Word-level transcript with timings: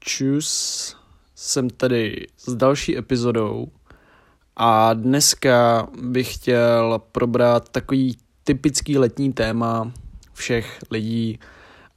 Čus, 0.00 0.96
jsem 1.34 1.70
tady 1.70 2.26
s 2.36 2.54
další 2.54 2.98
epizodou 2.98 3.66
a 4.56 4.94
dneska 4.94 5.88
bych 6.02 6.34
chtěl 6.34 7.00
probrat 7.12 7.68
takový 7.68 8.16
typický 8.44 8.98
letní 8.98 9.32
téma 9.32 9.92
všech 10.32 10.78
lidí 10.90 11.38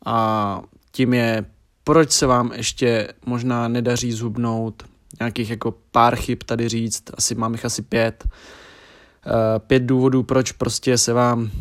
a 0.06 0.62
tím 0.92 1.14
je, 1.14 1.46
proč 1.84 2.12
se 2.12 2.28
vám 2.28 2.52
ještě 2.56 3.14
možná 3.26 3.68
nedaří 3.68 4.12
zhubnout, 4.12 4.84
nějakých 5.20 5.50
jako 5.50 5.74
pár 5.92 6.16
chyb 6.16 6.38
tady 6.46 6.70
říct, 6.70 7.04
asi 7.14 7.36
mám 7.36 7.52
jich 7.52 7.66
asi 7.66 7.82
pět, 7.82 8.24
uh, 8.28 9.32
pět 9.60 9.84
důvodů, 9.84 10.24
proč 10.24 10.52
prostě 10.52 10.98
se 10.98 11.14
vám 11.14 11.52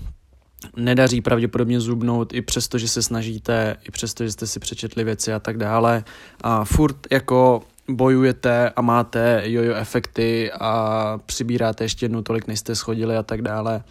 nedaří 0.77 1.21
pravděpodobně 1.21 1.81
zubnout 1.81 2.35
i 2.35 2.43
přesto, 2.43 2.79
že 2.79 2.89
se 2.89 3.03
snažíte, 3.03 3.77
i 3.89 3.91
přesto, 3.91 4.25
že 4.25 4.33
jste 4.33 4.47
si 4.47 4.61
přečetli 4.61 5.05
věci 5.05 5.33
a 5.33 5.39
tak 5.39 5.57
dále. 5.57 6.05
A 6.41 6.65
furt 6.65 6.97
jako 7.11 7.63
bojujete 7.89 8.71
a 8.71 8.83
máte 8.83 9.43
jojo 9.45 9.75
efekty 9.75 10.53
a 10.53 11.19
přibíráte 11.27 11.85
ještě 11.85 12.05
jednou 12.05 12.23
tolik, 12.23 12.47
než 12.47 12.59
jste 12.59 12.75
schodili 12.75 13.17
a 13.17 13.23
tak 13.23 13.43
dále. 13.43 13.83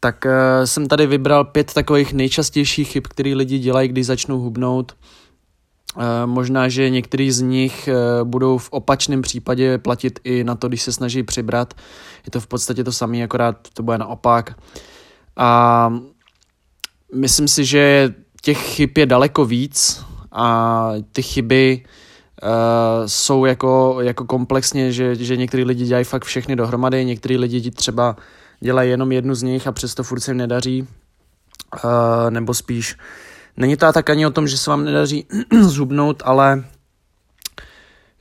Tak 0.00 0.24
uh, 0.24 0.64
jsem 0.64 0.88
tady 0.88 1.06
vybral 1.06 1.44
pět 1.44 1.74
takových 1.74 2.12
nejčastějších 2.12 2.88
chyb, 2.88 3.04
které 3.08 3.34
lidi 3.34 3.58
dělají, 3.58 3.88
když 3.88 4.06
začnou 4.06 4.38
hubnout. 4.38 4.92
Uh, 5.96 6.02
možná, 6.24 6.68
že 6.68 6.90
některý 6.90 7.30
z 7.30 7.40
nich 7.40 7.88
uh, 7.88 8.28
budou 8.28 8.58
v 8.58 8.68
opačném 8.70 9.22
případě 9.22 9.78
platit 9.78 10.20
i 10.24 10.44
na 10.44 10.54
to, 10.54 10.68
když 10.68 10.82
se 10.82 10.92
snaží 10.92 11.22
přibrat. 11.22 11.74
Je 12.26 12.30
to 12.30 12.40
v 12.40 12.46
podstatě 12.46 12.84
to 12.84 12.92
samé, 12.92 13.22
akorát 13.22 13.68
to 13.74 13.82
bude 13.82 13.98
naopak. 13.98 14.54
Uh, 14.58 14.80
a 15.36 15.90
myslím 17.14 17.48
si, 17.48 17.64
že 17.64 18.14
těch 18.42 18.58
chyb 18.58 18.90
je 18.98 19.06
daleko 19.06 19.44
víc 19.44 20.04
a 20.32 20.90
ty 21.12 21.22
chyby 21.22 21.84
uh, 22.42 23.06
jsou 23.06 23.44
jako, 23.44 23.96
jako 24.00 24.24
komplexně, 24.24 24.92
že, 24.92 25.14
že 25.14 25.36
některý 25.36 25.64
lidi 25.64 25.84
dělají 25.84 26.04
fakt 26.04 26.24
všechny 26.24 26.56
dohromady, 26.56 27.04
některý 27.04 27.36
lidi 27.36 27.70
třeba 27.70 28.16
dělají 28.60 28.90
jenom 28.90 29.12
jednu 29.12 29.34
z 29.34 29.42
nich 29.42 29.66
a 29.66 29.72
přesto 29.72 30.02
furt 30.02 30.20
se 30.20 30.30
jim 30.30 30.38
nedaří. 30.38 30.86
Uh, 31.84 32.30
nebo 32.30 32.54
spíš, 32.54 32.96
není 33.56 33.76
to 33.76 33.92
tak 33.92 34.10
ani 34.10 34.26
o 34.26 34.30
tom, 34.30 34.48
že 34.48 34.58
se 34.58 34.70
vám 34.70 34.84
nedaří 34.84 35.26
zhubnout, 35.62 36.22
ale 36.26 36.64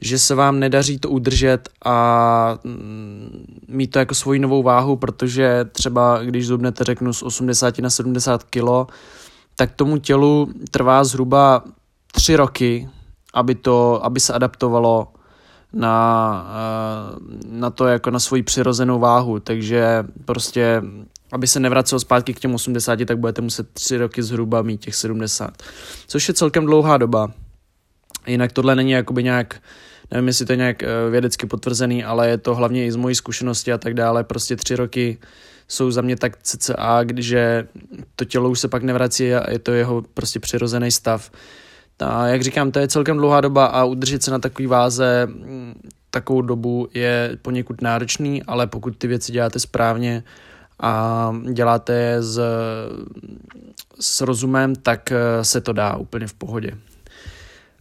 že 0.03 0.19
se 0.19 0.35
vám 0.35 0.59
nedaří 0.59 0.99
to 0.99 1.09
udržet 1.09 1.69
a 1.85 2.57
mm, 2.63 3.45
mít 3.67 3.87
to 3.87 3.99
jako 3.99 4.15
svoji 4.15 4.39
novou 4.39 4.63
váhu, 4.63 4.95
protože 4.95 5.65
třeba 5.71 6.23
když 6.23 6.47
zubnete, 6.47 6.83
řeknu, 6.83 7.13
z 7.13 7.23
80 7.23 7.79
na 7.79 7.89
70 7.89 8.43
kg, 8.43 8.91
tak 9.55 9.71
tomu 9.75 9.97
tělu 9.97 10.49
trvá 10.71 11.03
zhruba 11.03 11.63
3 12.11 12.35
roky, 12.35 12.89
aby, 13.33 13.55
to, 13.55 14.05
aby 14.05 14.19
se 14.19 14.33
adaptovalo 14.33 15.07
na, 15.73 16.47
eh, 16.49 17.19
na 17.47 17.69
to 17.69 17.87
jako 17.87 18.11
na 18.11 18.19
svoji 18.19 18.43
přirozenou 18.43 18.99
váhu, 18.99 19.39
takže 19.39 20.03
prostě 20.25 20.81
aby 21.33 21.47
se 21.47 21.59
nevracel 21.59 21.99
zpátky 21.99 22.33
k 22.33 22.39
těm 22.39 22.55
80, 22.55 23.05
tak 23.05 23.19
budete 23.19 23.41
muset 23.41 23.67
3 23.73 23.97
roky 23.97 24.23
zhruba 24.23 24.61
mít 24.61 24.81
těch 24.81 24.95
70, 24.95 25.63
což 26.07 26.27
je 26.27 26.33
celkem 26.33 26.65
dlouhá 26.65 26.97
doba. 26.97 27.31
Jinak 28.27 28.51
tohle 28.51 28.75
není 28.75 28.91
jakoby 28.91 29.23
nějak 29.23 29.61
nevím, 30.11 30.27
jestli 30.27 30.45
to 30.45 30.53
je 30.53 30.57
nějak 30.57 30.83
eh, 30.83 30.87
vědecky 31.09 31.45
potvrzený, 31.45 32.03
ale 32.03 32.29
je 32.29 32.37
to 32.37 32.55
hlavně 32.55 32.85
i 32.85 32.91
z 32.91 32.95
mojí 32.95 33.15
zkušenosti 33.15 33.73
a 33.73 33.77
tak 33.77 33.93
dále. 33.93 34.23
Prostě 34.23 34.55
tři 34.55 34.75
roky 34.75 35.17
jsou 35.67 35.91
za 35.91 36.01
mě 36.01 36.15
tak 36.15 36.37
cca, 36.43 37.03
že 37.17 37.67
to 38.15 38.25
tělo 38.25 38.49
už 38.49 38.59
se 38.59 38.67
pak 38.67 38.83
nevrací 38.83 39.33
a 39.33 39.51
je 39.51 39.59
to 39.59 39.71
jeho 39.71 40.03
prostě 40.13 40.39
přirozený 40.39 40.91
stav. 40.91 41.31
A 41.99 42.27
jak 42.27 42.41
říkám, 42.41 42.71
to 42.71 42.79
je 42.79 42.87
celkem 42.87 43.17
dlouhá 43.17 43.41
doba 43.41 43.65
a 43.65 43.83
udržet 43.83 44.23
se 44.23 44.31
na 44.31 44.39
takové 44.39 44.67
váze 44.67 45.25
mm, 45.25 45.73
takovou 46.11 46.41
dobu 46.41 46.87
je 46.93 47.37
poněkud 47.41 47.81
náročný, 47.81 48.43
ale 48.43 48.67
pokud 48.67 48.97
ty 48.97 49.07
věci 49.07 49.31
děláte 49.31 49.59
správně 49.59 50.23
a 50.79 51.35
děláte 51.51 51.93
je 51.93 52.23
s, 52.23 52.41
s 53.99 54.21
rozumem, 54.21 54.75
tak 54.75 55.11
eh, 55.11 55.43
se 55.43 55.61
to 55.61 55.73
dá 55.73 55.95
úplně 55.95 56.27
v 56.27 56.33
pohodě. 56.33 56.71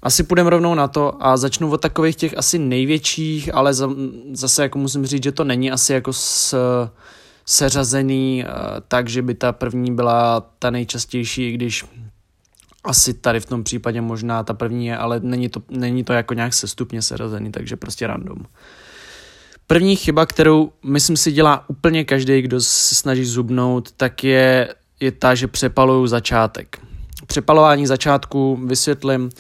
Asi 0.02 0.22
půjdeme 0.22 0.50
rovnou 0.50 0.74
na 0.74 0.88
to 0.88 1.26
a 1.26 1.36
začnu 1.36 1.70
od 1.70 1.80
takových 1.80 2.16
těch 2.16 2.38
asi 2.38 2.58
největších, 2.58 3.54
ale 3.54 3.74
za, 3.74 3.90
zase 4.32 4.62
jako 4.62 4.78
musím 4.78 5.06
říct, 5.06 5.22
že 5.22 5.32
to 5.32 5.44
není 5.44 5.70
asi 5.70 5.92
jako 5.92 6.12
s, 6.12 6.54
seřazený 7.46 8.44
uh, 8.44 8.52
tak, 8.88 9.08
že 9.08 9.22
by 9.22 9.34
ta 9.34 9.52
první 9.52 9.94
byla 9.94 10.40
ta 10.58 10.70
nejčastější, 10.70 11.48
i 11.48 11.52
když 11.52 11.84
asi 12.84 13.14
tady 13.14 13.40
v 13.40 13.46
tom 13.46 13.64
případě 13.64 14.00
možná 14.00 14.42
ta 14.42 14.54
první 14.54 14.86
je, 14.86 14.96
ale 14.96 15.20
není 15.20 15.48
to, 15.48 15.62
není 15.70 16.04
to 16.04 16.12
jako 16.12 16.34
nějak 16.34 16.54
sestupně 16.54 17.02
seřazený, 17.02 17.52
takže 17.52 17.76
prostě 17.76 18.06
random. 18.06 18.38
První 19.66 19.96
chyba, 19.96 20.26
kterou 20.26 20.72
myslím 20.84 21.16
si 21.16 21.32
dělá 21.32 21.64
úplně 21.68 22.04
každý, 22.04 22.42
kdo 22.42 22.60
se 22.60 22.94
snaží 22.94 23.24
zubnout, 23.24 23.92
tak 23.96 24.24
je, 24.24 24.74
je 25.00 25.12
ta, 25.12 25.34
že 25.34 25.48
přepalují 25.48 26.08
začátek 26.08 26.78
přepalování 27.32 27.86
začátku 27.86 28.58
vysvětlím. 28.64 29.30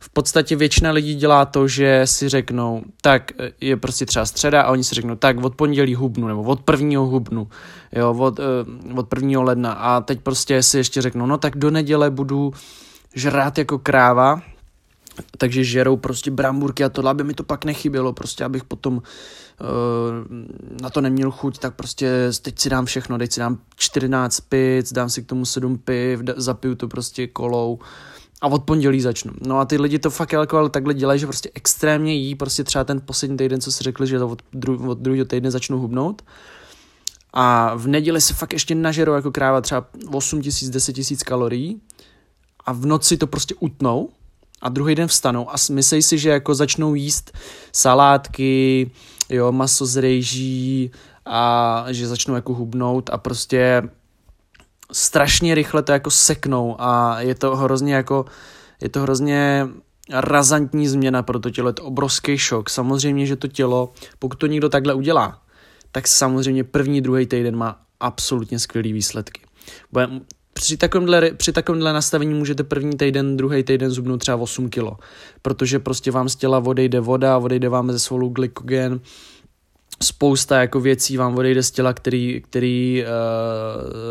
V 0.00 0.08
podstatě 0.08 0.56
většina 0.56 0.90
lidí 0.90 1.14
dělá 1.14 1.44
to, 1.44 1.68
že 1.68 2.02
si 2.04 2.28
řeknou, 2.28 2.82
tak 3.00 3.32
je 3.60 3.76
prostě 3.76 4.06
třeba 4.06 4.24
středa 4.24 4.62
a 4.62 4.70
oni 4.70 4.84
si 4.84 4.94
řeknou, 4.94 5.16
tak 5.16 5.44
od 5.44 5.54
pondělí 5.54 5.94
hubnu 5.94 6.28
nebo 6.28 6.42
od 6.42 6.60
prvního 6.60 7.06
hubnu, 7.06 7.48
jo, 7.92 8.14
od, 8.18 8.38
uh, 8.38 8.98
od 8.98 9.08
prvního 9.08 9.42
ledna 9.42 9.72
a 9.72 10.00
teď 10.00 10.20
prostě 10.20 10.62
si 10.62 10.78
ještě 10.78 11.02
řeknou, 11.02 11.26
no 11.26 11.38
tak 11.38 11.56
do 11.56 11.70
neděle 11.70 12.10
budu 12.10 12.52
žrát 13.14 13.58
jako 13.58 13.78
kráva, 13.78 14.40
takže 15.38 15.64
žerou 15.64 15.96
prostě 15.96 16.30
bramburky 16.30 16.84
a 16.84 16.88
tohle, 16.88 17.10
aby 17.10 17.24
mi 17.24 17.34
to 17.34 17.42
pak 17.44 17.64
nechybělo, 17.64 18.12
prostě 18.12 18.44
abych 18.44 18.64
potom 18.64 18.94
uh, 18.96 19.02
na 20.82 20.90
to 20.90 21.00
neměl 21.00 21.30
chuť, 21.30 21.58
tak 21.58 21.74
prostě 21.74 22.30
teď 22.42 22.58
si 22.58 22.70
dám 22.70 22.84
všechno, 22.84 23.18
teď 23.18 23.32
si 23.32 23.40
dám 23.40 23.58
14 23.76 24.40
pic, 24.40 24.92
dám 24.92 25.10
si 25.10 25.22
k 25.22 25.26
tomu 25.26 25.44
7 25.44 25.78
piv, 25.78 26.20
zapiju 26.36 26.74
to 26.74 26.88
prostě 26.88 27.26
kolou 27.26 27.78
a 28.40 28.48
od 28.48 28.64
pondělí 28.64 29.00
začnu. 29.00 29.32
No 29.46 29.58
a 29.58 29.64
ty 29.64 29.80
lidi 29.80 29.98
to 29.98 30.10
fakt 30.10 30.32
jako 30.32 30.58
ale 30.58 30.70
takhle 30.70 30.94
dělají, 30.94 31.20
že 31.20 31.26
prostě 31.26 31.50
extrémně 31.54 32.14
jí, 32.14 32.34
prostě 32.34 32.64
třeba 32.64 32.84
ten 32.84 33.00
poslední 33.00 33.36
týden, 33.36 33.60
co 33.60 33.72
si 33.72 33.84
řekli, 33.84 34.06
že 34.06 34.18
to 34.18 34.28
od, 34.28 34.42
dru- 34.54 34.88
od 34.88 34.98
druhého 34.98 35.24
týdne 35.24 35.50
začnou 35.50 35.78
hubnout. 35.78 36.22
A 37.32 37.74
v 37.74 37.86
neděli 37.86 38.20
se 38.20 38.34
fakt 38.34 38.52
ještě 38.52 38.74
nažerou 38.74 39.12
jako 39.12 39.30
kráva 39.30 39.60
třeba 39.60 39.86
8 40.12 40.42
tisíc, 40.42 40.70
10 40.70 40.92
tisíc 40.92 41.22
kalorií 41.22 41.80
a 42.66 42.72
v 42.72 42.86
noci 42.86 43.16
to 43.16 43.26
prostě 43.26 43.54
utnou 43.60 44.08
a 44.62 44.68
druhý 44.68 44.94
den 44.94 45.08
vstanou 45.08 45.50
a 45.50 45.54
myslí 45.70 46.02
si, 46.02 46.18
že 46.18 46.30
jako 46.30 46.54
začnou 46.54 46.94
jíst 46.94 47.38
salátky, 47.72 48.90
jo, 49.28 49.52
maso 49.52 49.86
z 49.86 49.96
rejží 49.96 50.90
a 51.26 51.84
že 51.90 52.08
začnou 52.08 52.34
jako 52.34 52.54
hubnout 52.54 53.10
a 53.10 53.18
prostě 53.18 53.82
strašně 54.92 55.54
rychle 55.54 55.82
to 55.82 55.92
jako 55.92 56.10
seknou 56.10 56.76
a 56.78 57.20
je 57.20 57.34
to 57.34 57.56
hrozně 57.56 57.94
jako, 57.94 58.24
je 58.80 58.88
to 58.88 59.00
hrozně 59.00 59.68
razantní 60.10 60.88
změna 60.88 61.22
pro 61.22 61.38
to 61.38 61.50
tělo, 61.50 61.68
je 61.68 61.72
to 61.72 61.84
obrovský 61.84 62.38
šok. 62.38 62.70
Samozřejmě, 62.70 63.26
že 63.26 63.36
to 63.36 63.48
tělo, 63.48 63.92
pokud 64.18 64.38
to 64.38 64.46
někdo 64.46 64.68
takhle 64.68 64.94
udělá, 64.94 65.42
tak 65.92 66.08
samozřejmě 66.08 66.64
první, 66.64 67.00
druhý 67.00 67.26
týden 67.26 67.56
má 67.56 67.80
absolutně 68.00 68.58
skvělé 68.58 68.92
výsledky. 68.92 69.40
Bude, 69.92 70.08
při 70.52 70.76
takovémhle, 70.76 71.30
při 71.30 71.52
takovémhle 71.52 71.92
nastavení 71.92 72.34
můžete 72.34 72.64
první 72.64 72.96
týden, 72.96 73.36
druhý 73.36 73.62
týden 73.62 73.90
zubnout 73.90 74.20
třeba 74.20 74.36
8 74.36 74.70
kg, 74.70 74.84
protože 75.42 75.78
prostě 75.78 76.10
vám 76.10 76.28
z 76.28 76.36
těla 76.36 76.58
odejde 76.58 77.00
voda, 77.00 77.38
odejde 77.38 77.68
vám 77.68 77.92
ze 77.92 77.98
svalů 77.98 78.28
glykogen, 78.28 79.00
spousta 80.02 80.60
jako 80.60 80.80
věcí 80.80 81.16
vám 81.16 81.38
odejde 81.38 81.62
z 81.62 81.70
těla, 81.70 81.92
který, 81.92 82.42
který 82.44 83.04
uh, 83.04 83.10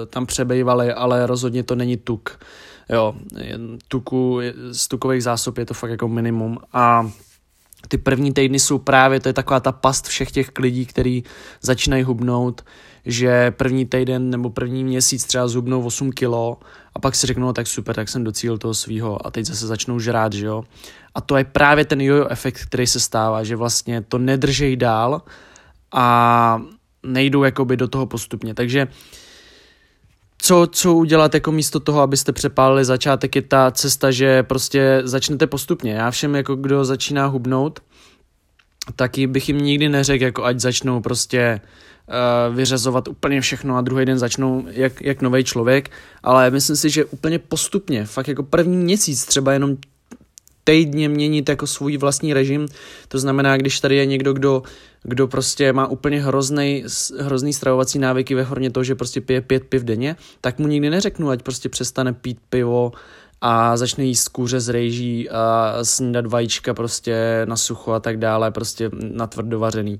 tam 0.09 0.25
přebejvaly, 0.25 0.93
ale 0.93 1.27
rozhodně 1.27 1.63
to 1.63 1.75
není 1.75 1.97
tuk. 1.97 2.39
Jo, 2.89 3.15
tuku, 3.87 4.39
z 4.71 4.87
tukových 4.87 5.23
zásob 5.23 5.57
je 5.57 5.65
to 5.65 5.73
fakt 5.73 5.89
jako 5.89 6.07
minimum. 6.07 6.57
A 6.73 7.11
ty 7.87 7.97
první 7.97 8.33
týdny 8.33 8.59
jsou 8.59 8.77
právě, 8.77 9.19
to 9.19 9.29
je 9.29 9.33
taková 9.33 9.59
ta 9.59 9.71
past 9.71 10.07
všech 10.07 10.31
těch 10.31 10.51
lidí, 10.59 10.85
který 10.85 11.23
začínají 11.61 12.03
hubnout, 12.03 12.61
že 13.05 13.51
první 13.51 13.85
týden 13.85 14.29
nebo 14.29 14.49
první 14.49 14.83
měsíc 14.83 15.25
třeba 15.25 15.47
zhubnou 15.47 15.85
8 15.85 16.11
kilo 16.11 16.57
a 16.93 16.99
pak 16.99 17.15
si 17.15 17.27
řeknou, 17.27 17.47
no, 17.47 17.53
tak 17.53 17.67
super, 17.67 17.95
tak 17.95 18.09
jsem 18.09 18.23
docílil 18.23 18.57
toho 18.57 18.73
svého 18.73 19.27
a 19.27 19.31
teď 19.31 19.45
zase 19.45 19.67
začnou 19.67 19.99
žrát, 19.99 20.33
že 20.33 20.45
jo. 20.45 20.63
A 21.15 21.21
to 21.21 21.37
je 21.37 21.43
právě 21.43 21.85
ten 21.85 22.01
jojo 22.01 22.27
efekt, 22.29 22.65
který 22.65 22.87
se 22.87 22.99
stává, 22.99 23.43
že 23.43 23.55
vlastně 23.55 24.01
to 24.01 24.17
nedržej 24.17 24.75
dál 24.75 25.21
a 25.91 26.61
nejdou 27.03 27.43
jakoby 27.43 27.77
do 27.77 27.87
toho 27.87 28.05
postupně. 28.05 28.53
Takže 28.53 28.87
co, 30.37 30.67
co 30.71 30.93
udělat 30.93 31.33
jako 31.33 31.51
místo 31.51 31.79
toho, 31.79 32.01
abyste 32.01 32.31
přepálili 32.31 32.85
začátek, 32.85 33.35
je 33.35 33.41
ta 33.41 33.71
cesta, 33.71 34.11
že 34.11 34.43
prostě 34.43 35.01
začnete 35.03 35.47
postupně. 35.47 35.93
Já 35.93 36.11
všem, 36.11 36.35
jako 36.35 36.55
kdo 36.55 36.85
začíná 36.85 37.25
hubnout, 37.25 37.79
taky 38.95 39.27
bych 39.27 39.49
jim 39.49 39.57
nikdy 39.57 39.89
neřekl, 39.89 40.23
jako 40.23 40.43
ať 40.43 40.59
začnou 40.59 41.01
prostě 41.01 41.61
uh, 42.07 42.55
vyřazovat 42.55 43.07
úplně 43.07 43.41
všechno 43.41 43.77
a 43.77 43.81
druhý 43.81 44.05
den 44.05 44.19
začnou 44.19 44.65
jak, 44.67 45.01
jak 45.01 45.21
nový 45.21 45.43
člověk, 45.43 45.91
ale 46.23 46.51
myslím 46.51 46.75
si, 46.75 46.89
že 46.89 47.05
úplně 47.05 47.39
postupně, 47.39 48.05
fakt 48.05 48.27
jako 48.27 48.43
první 48.43 48.77
měsíc, 48.77 49.25
třeba 49.25 49.53
jenom 49.53 49.77
týdně 50.63 51.09
měnit 51.09 51.49
jako 51.49 51.67
svůj 51.67 51.97
vlastní 51.97 52.33
režim. 52.33 52.67
To 53.07 53.19
znamená, 53.19 53.57
když 53.57 53.79
tady 53.79 53.95
je 53.95 54.05
někdo, 54.05 54.33
kdo, 54.33 54.63
kdo 55.03 55.27
prostě 55.27 55.73
má 55.73 55.87
úplně 55.87 56.21
hrozný, 56.21 56.83
hrozný 57.19 57.53
stravovací 57.53 57.99
návyky 57.99 58.35
ve 58.35 58.43
horně 58.43 58.71
toho, 58.71 58.83
že 58.83 58.95
prostě 58.95 59.21
pije 59.21 59.41
pět 59.41 59.63
piv 59.63 59.83
denně, 59.83 60.15
tak 60.41 60.59
mu 60.59 60.67
nikdy 60.67 60.89
neřeknu, 60.89 61.29
ať 61.29 61.41
prostě 61.41 61.69
přestane 61.69 62.13
pít 62.13 62.37
pivo 62.49 62.91
a 63.41 63.77
začne 63.77 64.05
jíst 64.05 64.27
kůře 64.27 64.59
z 64.59 64.69
rejží 64.69 65.29
a 65.29 65.77
snídat 65.83 66.25
vajíčka 66.25 66.73
prostě 66.73 67.41
na 67.45 67.55
sucho 67.55 67.91
a 67.91 67.99
tak 67.99 68.17
dále, 68.17 68.51
prostě 68.51 68.89
na 69.11 69.27
tvrdovařený. 69.27 69.99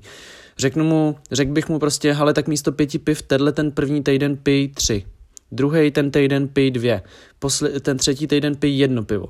Řeknu 0.58 0.84
mu, 0.84 1.16
řekl 1.32 1.52
bych 1.52 1.68
mu 1.68 1.78
prostě, 1.78 2.14
ale 2.14 2.34
tak 2.34 2.48
místo 2.48 2.72
pěti 2.72 2.98
piv, 2.98 3.22
tenhle 3.22 3.52
ten 3.52 3.72
první 3.72 4.02
týden 4.02 4.36
pij 4.36 4.68
tři. 4.68 5.04
Druhý 5.52 5.90
ten 5.90 6.10
týden 6.10 6.48
pij 6.48 6.70
dvě. 6.70 7.02
Posle, 7.38 7.68
ten 7.68 7.96
třetí 7.96 8.26
týden 8.26 8.56
pij 8.56 8.78
jedno 8.78 9.04
pivo. 9.04 9.26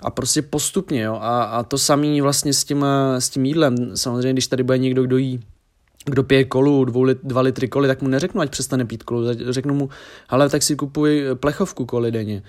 A 0.00 0.10
prostě 0.10 0.42
postupně, 0.42 1.02
jo. 1.02 1.18
A, 1.20 1.42
a 1.42 1.62
to 1.62 1.78
samý 1.78 2.20
vlastně 2.20 2.52
s 2.52 2.64
tím, 2.64 2.84
s 3.18 3.30
tím 3.30 3.44
jídlem. 3.44 3.96
Samozřejmě, 3.96 4.32
když 4.32 4.46
tady 4.46 4.62
bude 4.62 4.78
někdo, 4.78 5.02
kdo 5.02 5.16
jí 5.16 5.40
kdo 6.04 6.22
pije 6.22 6.44
kolu, 6.44 6.84
dvou 6.84 7.02
lit, 7.02 7.18
dva 7.22 7.40
litry 7.40 7.68
koli, 7.68 7.88
tak 7.88 8.02
mu 8.02 8.08
neřeknu, 8.08 8.40
ať 8.40 8.50
přestane 8.50 8.84
pít 8.84 9.02
kolu. 9.02 9.22
Řeknu 9.48 9.74
mu, 9.74 9.88
ale 10.28 10.48
tak 10.48 10.62
si 10.62 10.76
kupuj 10.76 11.26
plechovku 11.34 11.86
koli 11.86 12.10
denně. 12.10 12.42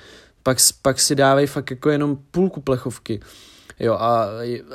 Pak, 0.44 0.58
pak 0.82 1.00
si 1.00 1.16
dávej 1.16 1.48
fakt 1.48 1.72
jako 1.72 1.90
jenom 1.90 2.18
půlku 2.32 2.62
plechovky. 2.62 3.20
Jo, 3.80 3.94
a, 3.94 4.24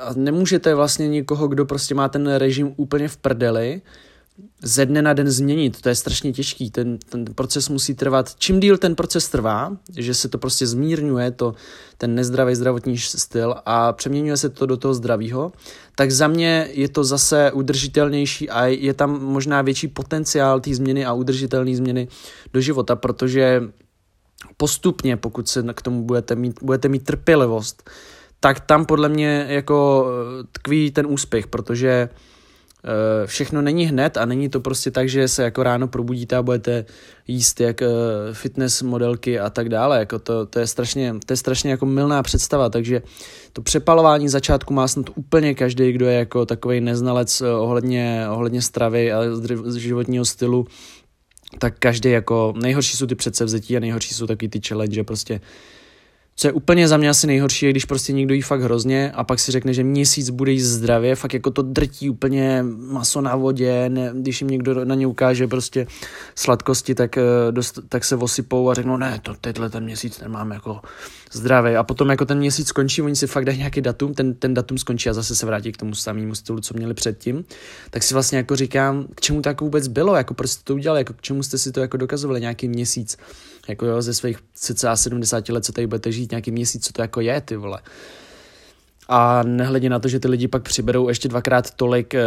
a 0.00 0.12
nemůžete 0.16 0.74
vlastně 0.74 1.08
nikoho, 1.08 1.48
kdo 1.48 1.66
prostě 1.66 1.94
má 1.94 2.08
ten 2.08 2.34
režim 2.34 2.74
úplně 2.76 3.08
v 3.08 3.16
prdeli, 3.16 3.82
ze 4.62 4.86
dne 4.86 5.02
na 5.02 5.12
den 5.12 5.30
změnit. 5.30 5.80
To 5.80 5.88
je 5.88 5.94
strašně 5.94 6.32
těžký. 6.32 6.70
Ten, 6.70 6.98
ten 7.08 7.24
proces 7.24 7.68
musí 7.68 7.94
trvat. 7.94 8.34
Čím 8.38 8.60
díl 8.60 8.78
ten 8.78 8.94
proces 8.94 9.28
trvá, 9.28 9.76
že 9.96 10.14
se 10.14 10.28
to 10.28 10.38
prostě 10.38 10.66
zmírňuje, 10.66 11.30
to, 11.30 11.54
ten 11.98 12.14
nezdravý 12.14 12.54
zdravotní 12.54 12.98
styl 12.98 13.54
a 13.66 13.92
přeměňuje 13.92 14.36
se 14.36 14.48
to 14.48 14.66
do 14.66 14.76
toho 14.76 14.94
zdravého, 14.94 15.52
tak 15.96 16.10
za 16.10 16.28
mě 16.28 16.68
je 16.72 16.88
to 16.88 17.04
zase 17.04 17.52
udržitelnější 17.52 18.50
a 18.50 18.66
je 18.66 18.94
tam 18.94 19.22
možná 19.22 19.62
větší 19.62 19.88
potenciál 19.88 20.60
té 20.60 20.74
změny 20.74 21.06
a 21.06 21.12
udržitelné 21.12 21.76
změny 21.76 22.08
do 22.52 22.60
života, 22.60 22.96
protože 22.96 23.62
postupně, 24.56 25.16
pokud 25.16 25.48
se 25.48 25.64
k 25.74 25.82
tomu 25.82 26.04
budete 26.04 26.34
mít, 26.34 26.62
budete 26.62 26.88
mít 26.88 27.04
trpělivost, 27.04 27.90
tak 28.40 28.60
tam 28.60 28.86
podle 28.86 29.08
mě 29.08 29.46
jako 29.48 30.06
eh, 30.08 30.46
tkví 30.52 30.90
ten 30.90 31.06
úspěch, 31.06 31.46
protože 31.46 31.88
eh, 31.88 33.26
všechno 33.26 33.62
není 33.62 33.84
hned 33.84 34.16
a 34.16 34.24
není 34.24 34.48
to 34.48 34.60
prostě 34.60 34.90
tak, 34.90 35.08
že 35.08 35.28
se 35.28 35.42
jako 35.42 35.62
ráno 35.62 35.88
probudíte 35.88 36.36
a 36.36 36.42
budete 36.42 36.84
jíst 37.26 37.60
jak 37.60 37.82
eh, 37.82 37.88
fitness 38.32 38.82
modelky 38.82 39.40
a 39.40 39.50
tak 39.50 39.68
dále. 39.68 39.98
Jako 39.98 40.18
to, 40.18 40.46
to, 40.46 40.58
je 40.58 40.66
strašně, 40.66 41.14
to 41.26 41.32
je 41.32 41.36
strašně 41.36 41.70
jako 41.70 41.86
milná 41.86 42.22
představa, 42.22 42.68
takže 42.68 43.02
to 43.52 43.62
přepalování 43.62 44.28
začátku 44.28 44.74
má 44.74 44.88
snad 44.88 45.06
úplně 45.14 45.54
každý, 45.54 45.92
kdo 45.92 46.06
je 46.06 46.18
jako 46.18 46.46
takový 46.46 46.80
neznalec 46.80 47.40
ohledně, 47.40 48.26
ohledně 48.30 48.62
stravy 48.62 49.12
a 49.12 49.20
životního 49.76 50.24
stylu, 50.24 50.66
tak 51.58 51.74
každý 51.78 52.10
jako, 52.10 52.54
nejhorší 52.62 52.96
jsou 52.96 53.06
ty 53.06 53.14
předsevzetí 53.14 53.76
a 53.76 53.80
nejhorší 53.80 54.14
jsou 54.14 54.26
taky 54.26 54.48
ty 54.48 54.60
challenge, 54.68 55.04
prostě 55.04 55.40
co 56.40 56.48
je 56.48 56.52
úplně 56.52 56.88
za 56.88 56.96
mě 56.96 57.08
asi 57.08 57.26
nejhorší, 57.26 57.66
je 57.66 57.72
když 57.72 57.84
prostě 57.84 58.12
někdo 58.12 58.34
jí 58.34 58.42
fakt 58.42 58.60
hrozně 58.60 59.12
a 59.12 59.24
pak 59.24 59.38
si 59.38 59.52
řekne, 59.52 59.74
že 59.74 59.84
měsíc 59.84 60.30
bude 60.30 60.52
jíst 60.52 60.64
zdravě, 60.66 61.14
fakt 61.14 61.34
jako 61.34 61.50
to 61.50 61.62
drtí 61.62 62.10
úplně 62.10 62.62
maso 62.76 63.20
na 63.20 63.36
vodě, 63.36 63.88
ne, 63.88 64.10
když 64.14 64.40
jim 64.40 64.50
někdo 64.50 64.84
na 64.84 64.94
ně 64.94 65.06
ukáže 65.06 65.46
prostě 65.46 65.86
sladkosti, 66.34 66.94
tak, 66.94 67.18
eh, 67.18 67.22
dost, 67.50 67.78
tak 67.88 68.04
se 68.04 68.16
osypou 68.16 68.70
a 68.70 68.74
řeknou, 68.74 68.96
ne, 68.96 69.20
to 69.22 69.34
tenhle 69.40 69.70
ten 69.70 69.84
měsíc 69.84 70.20
nemám 70.20 70.50
jako 70.50 70.80
zdravý. 71.32 71.76
A 71.76 71.82
potom 71.82 72.10
jako 72.10 72.24
ten 72.24 72.38
měsíc 72.38 72.68
skončí, 72.68 73.02
oni 73.02 73.16
si 73.16 73.26
fakt 73.26 73.44
dají 73.44 73.58
nějaký 73.58 73.80
datum, 73.80 74.14
ten, 74.14 74.34
ten 74.34 74.54
datum 74.54 74.78
skončí 74.78 75.08
a 75.08 75.12
zase 75.12 75.36
se 75.36 75.46
vrátí 75.46 75.72
k 75.72 75.76
tomu 75.76 75.94
samému 75.94 76.34
stylu, 76.34 76.60
co 76.60 76.74
měli 76.74 76.94
předtím. 76.94 77.44
Tak 77.90 78.02
si 78.02 78.14
vlastně 78.14 78.38
jako 78.38 78.56
říkám, 78.56 79.06
k 79.14 79.20
čemu 79.20 79.42
to 79.42 79.48
jako 79.48 79.64
vůbec 79.64 79.88
bylo, 79.88 80.16
jako 80.16 80.34
prostě 80.34 80.64
to 80.64 80.74
udělali, 80.74 81.00
jako 81.00 81.12
k 81.12 81.22
čemu 81.22 81.42
jste 81.42 81.58
si 81.58 81.72
to 81.72 81.80
jako 81.80 81.96
dokazovali 81.96 82.40
nějaký 82.40 82.68
měsíc 82.68 83.16
jako 83.68 83.86
jo, 83.86 84.02
ze 84.02 84.14
svých 84.14 84.38
cca 84.54 84.96
70 84.96 85.48
let, 85.48 85.64
co 85.64 85.72
tady 85.72 85.86
budete 85.86 86.12
žít, 86.12 86.30
nějaký 86.30 86.50
měsíc, 86.50 86.86
co 86.86 86.92
to 86.92 87.02
jako 87.02 87.20
je, 87.20 87.40
ty 87.40 87.56
vole. 87.56 87.80
A 89.08 89.42
nehledě 89.42 89.90
na 89.90 89.98
to, 89.98 90.08
že 90.08 90.20
ty 90.20 90.28
lidi 90.28 90.48
pak 90.48 90.62
přiberou 90.62 91.08
ještě 91.08 91.28
dvakrát 91.28 91.70
tolik, 91.70 92.14
eh, 92.14 92.24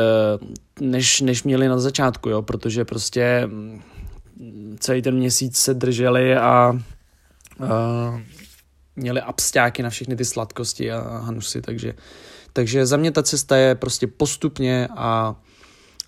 než, 0.79 1.21
než 1.21 1.43
měli 1.43 1.67
na 1.67 1.79
začátku, 1.79 2.29
jo, 2.29 2.41
protože 2.41 2.85
prostě 2.85 3.41
mm, 3.45 3.81
celý 4.79 5.01
ten 5.01 5.15
měsíc 5.15 5.57
se 5.57 5.73
drželi 5.73 6.35
a, 6.35 6.79
a 7.59 8.21
měli 8.95 9.21
abstáky 9.21 9.83
na 9.83 9.89
všechny 9.89 10.15
ty 10.15 10.25
sladkosti 10.25 10.91
a 10.91 11.17
hanusy, 11.17 11.61
takže, 11.61 11.93
takže 12.53 12.85
za 12.85 12.97
mě 12.97 13.11
ta 13.11 13.23
cesta 13.23 13.57
je 13.57 13.75
prostě 13.75 14.07
postupně 14.07 14.87
a, 14.95 15.35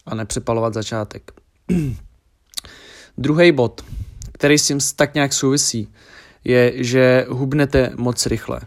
a 0.06 0.16
nepřepalovat 0.16 0.74
začátek. 0.74 1.32
Druhý 3.18 3.52
bod 3.52 3.84
který 4.44 4.58
s 4.58 4.68
tím 4.68 4.80
tak 4.96 5.14
nějak 5.14 5.34
souvisí, 5.34 5.94
je, 6.44 6.74
že 6.76 7.26
hubnete 7.30 7.92
moc 7.96 8.26
rychle. 8.26 8.60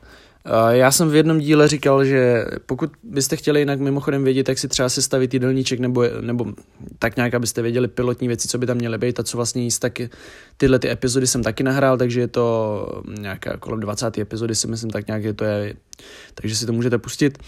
Já 0.70 0.90
jsem 0.90 1.10
v 1.10 1.14
jednom 1.14 1.38
díle 1.38 1.68
říkal, 1.68 2.04
že 2.04 2.44
pokud 2.66 2.90
byste 3.02 3.36
chtěli 3.36 3.60
jinak 3.60 3.80
mimochodem 3.80 4.24
vědět, 4.24 4.48
jak 4.48 4.58
si 4.58 4.68
třeba 4.68 4.88
sestavit 4.88 5.34
jídelníček 5.34 5.80
nebo, 5.80 6.04
nebo 6.20 6.46
tak 6.98 7.16
nějak, 7.16 7.34
abyste 7.34 7.62
věděli 7.62 7.88
pilotní 7.88 8.28
věci, 8.28 8.48
co 8.48 8.58
by 8.58 8.66
tam 8.66 8.76
měly 8.76 8.98
být 8.98 9.20
a 9.20 9.22
co 9.22 9.36
vlastně 9.36 9.62
jíst, 9.62 9.78
tak 9.78 9.98
tyhle 10.56 10.78
ty 10.78 10.90
epizody 10.90 11.26
jsem 11.26 11.42
taky 11.42 11.62
nahrál, 11.62 11.98
takže 11.98 12.20
je 12.20 12.28
to 12.28 13.02
nějaká 13.18 13.56
kolem 13.56 13.80
20. 13.80 14.18
epizody 14.18 14.54
si 14.54 14.66
myslím 14.66 14.90
tak 14.90 15.06
nějak 15.06 15.24
je 15.24 15.34
to 15.34 15.44
je, 15.44 15.74
takže 16.34 16.56
si 16.56 16.66
to 16.66 16.72
můžete 16.72 16.98
pustit. 16.98 17.38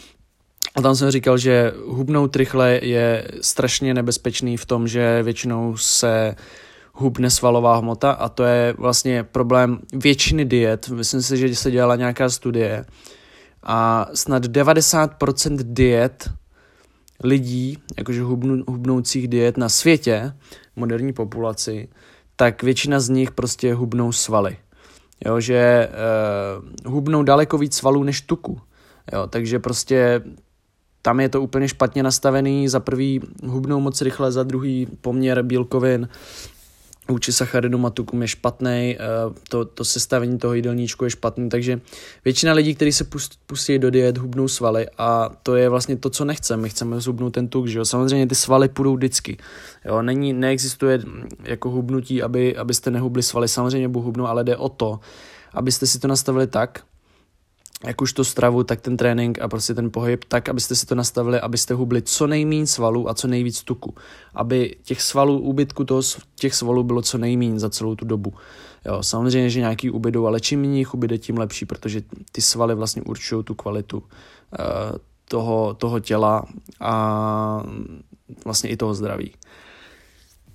A 0.76 0.82
tam 0.82 0.96
jsem 0.96 1.10
říkal, 1.10 1.38
že 1.38 1.72
hubnout 1.86 2.36
rychle 2.36 2.80
je 2.82 3.28
strašně 3.40 3.94
nebezpečný 3.94 4.56
v 4.56 4.66
tom, 4.66 4.88
že 4.88 5.22
většinou 5.22 5.76
se 5.76 6.34
uh, 6.38 6.44
hubne 6.98 7.30
svalová 7.30 7.76
hmota 7.76 8.10
a 8.10 8.28
to 8.28 8.44
je 8.44 8.74
vlastně 8.78 9.24
problém 9.24 9.78
většiny 9.92 10.44
diet. 10.44 10.88
Myslím 10.88 11.22
si, 11.22 11.36
že 11.36 11.56
se 11.56 11.70
dělala 11.70 11.96
nějaká 11.96 12.30
studie 12.30 12.84
a 13.62 14.06
snad 14.14 14.44
90% 14.44 15.58
diet 15.62 16.30
lidí, 17.24 17.78
jakože 17.98 18.22
hubnu, 18.22 18.64
hubnoucích 18.68 19.28
diet 19.28 19.56
na 19.56 19.68
světě, 19.68 20.32
moderní 20.76 21.12
populaci, 21.12 21.88
tak 22.36 22.62
většina 22.62 23.00
z 23.00 23.08
nich 23.08 23.30
prostě 23.30 23.74
hubnou 23.74 24.12
svaly. 24.12 24.56
Jo, 25.26 25.40
že 25.40 25.88
uh, 26.84 26.92
hubnou 26.92 27.22
daleko 27.22 27.58
víc 27.58 27.74
svalů 27.74 28.02
než 28.02 28.20
tuku. 28.20 28.60
Jo, 29.12 29.26
takže 29.26 29.58
prostě 29.58 30.22
tam 31.02 31.20
je 31.20 31.28
to 31.28 31.42
úplně 31.42 31.68
špatně 31.68 32.02
nastavený, 32.02 32.68
za 32.68 32.80
prvý 32.80 33.20
hubnou 33.46 33.80
moc 33.80 34.02
rychle, 34.02 34.32
za 34.32 34.42
druhý 34.42 34.86
poměr 35.00 35.42
bílkovin 35.42 36.08
vůči 37.10 37.32
sacharidům 37.32 37.86
a 37.86 37.90
tukům 37.90 38.22
je 38.22 38.28
špatný, 38.28 38.96
eh, 38.98 38.98
to, 39.48 39.64
to 39.64 39.84
sestavení 39.84 40.38
toho 40.38 40.54
jídelníčku 40.54 41.04
je 41.04 41.10
špatný, 41.10 41.48
takže 41.48 41.80
většina 42.24 42.52
lidí, 42.52 42.74
kteří 42.74 42.92
se 42.92 43.06
pustí 43.46 43.78
do 43.78 43.90
diet, 43.90 44.18
hubnou 44.18 44.48
svaly 44.48 44.86
a 44.98 45.30
to 45.42 45.56
je 45.56 45.68
vlastně 45.68 45.96
to, 45.96 46.10
co 46.10 46.24
nechceme. 46.24 46.62
My 46.62 46.68
chceme 46.68 47.00
zhubnout 47.00 47.32
ten 47.32 47.48
tuk, 47.48 47.66
že 47.66 47.78
jo. 47.78 47.84
Samozřejmě 47.84 48.26
ty 48.26 48.34
svaly 48.34 48.68
půjdou 48.68 48.96
vždycky. 48.96 49.36
Jo, 49.84 50.02
není, 50.02 50.32
neexistuje 50.32 51.00
jako 51.42 51.70
hubnutí, 51.70 52.22
aby, 52.22 52.56
abyste 52.56 52.90
nehubli 52.90 53.22
svaly, 53.22 53.48
samozřejmě 53.48 53.88
budu 53.88 54.04
hubnout, 54.04 54.28
ale 54.28 54.44
jde 54.44 54.56
o 54.56 54.68
to, 54.68 55.00
abyste 55.54 55.86
si 55.86 55.98
to 55.98 56.08
nastavili 56.08 56.46
tak, 56.46 56.82
jak 57.84 58.00
už 58.02 58.12
to 58.12 58.24
stravu, 58.24 58.64
tak 58.64 58.80
ten 58.80 58.96
trénink 58.96 59.38
a 59.38 59.48
prostě 59.48 59.74
ten 59.74 59.90
pohyb, 59.90 60.24
tak 60.28 60.48
abyste 60.48 60.74
si 60.74 60.86
to 60.86 60.94
nastavili, 60.94 61.40
abyste 61.40 61.74
hubli 61.74 62.02
co 62.02 62.26
nejméně 62.26 62.66
svalů 62.66 63.08
a 63.08 63.14
co 63.14 63.28
nejvíc 63.28 63.62
tuku. 63.62 63.94
Aby 64.34 64.76
těch 64.82 65.02
svalů, 65.02 65.38
úbytku 65.38 65.84
toho, 65.84 66.02
těch 66.34 66.54
svalů 66.54 66.82
bylo 66.82 67.02
co 67.02 67.18
nejméně 67.18 67.58
za 67.58 67.70
celou 67.70 67.94
tu 67.94 68.04
dobu. 68.04 68.34
Jo, 68.86 69.02
samozřejmě, 69.02 69.50
že 69.50 69.60
nějaký 69.60 69.90
ubydou, 69.90 70.26
ale 70.26 70.40
čím 70.40 70.60
méně 70.60 70.78
jich 70.78 70.94
ubyde, 70.94 71.18
tím 71.18 71.38
lepší, 71.38 71.64
protože 71.64 72.02
ty 72.32 72.42
svaly 72.42 72.74
vlastně 72.74 73.02
určují 73.02 73.44
tu 73.44 73.54
kvalitu 73.54 73.98
uh, 73.98 74.04
toho, 75.28 75.74
toho 75.74 76.00
těla 76.00 76.44
a 76.80 77.62
vlastně 78.44 78.70
i 78.70 78.76
toho 78.76 78.94
zdraví. 78.94 79.34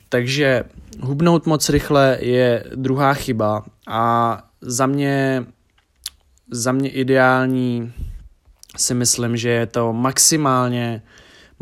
Takže 0.10 0.64
hubnout 1.02 1.46
moc 1.46 1.70
rychle 1.70 2.18
je 2.22 2.64
druhá 2.76 3.14
chyba 3.14 3.64
a 3.88 4.44
za 4.62 4.86
mě 4.86 5.46
za 6.54 6.72
mě 6.72 6.90
ideální 6.90 7.94
si 8.78 8.94
myslím, 8.94 9.38
že 9.38 9.50
je 9.50 9.66
to 9.66 9.94
maximálně, 9.94 11.02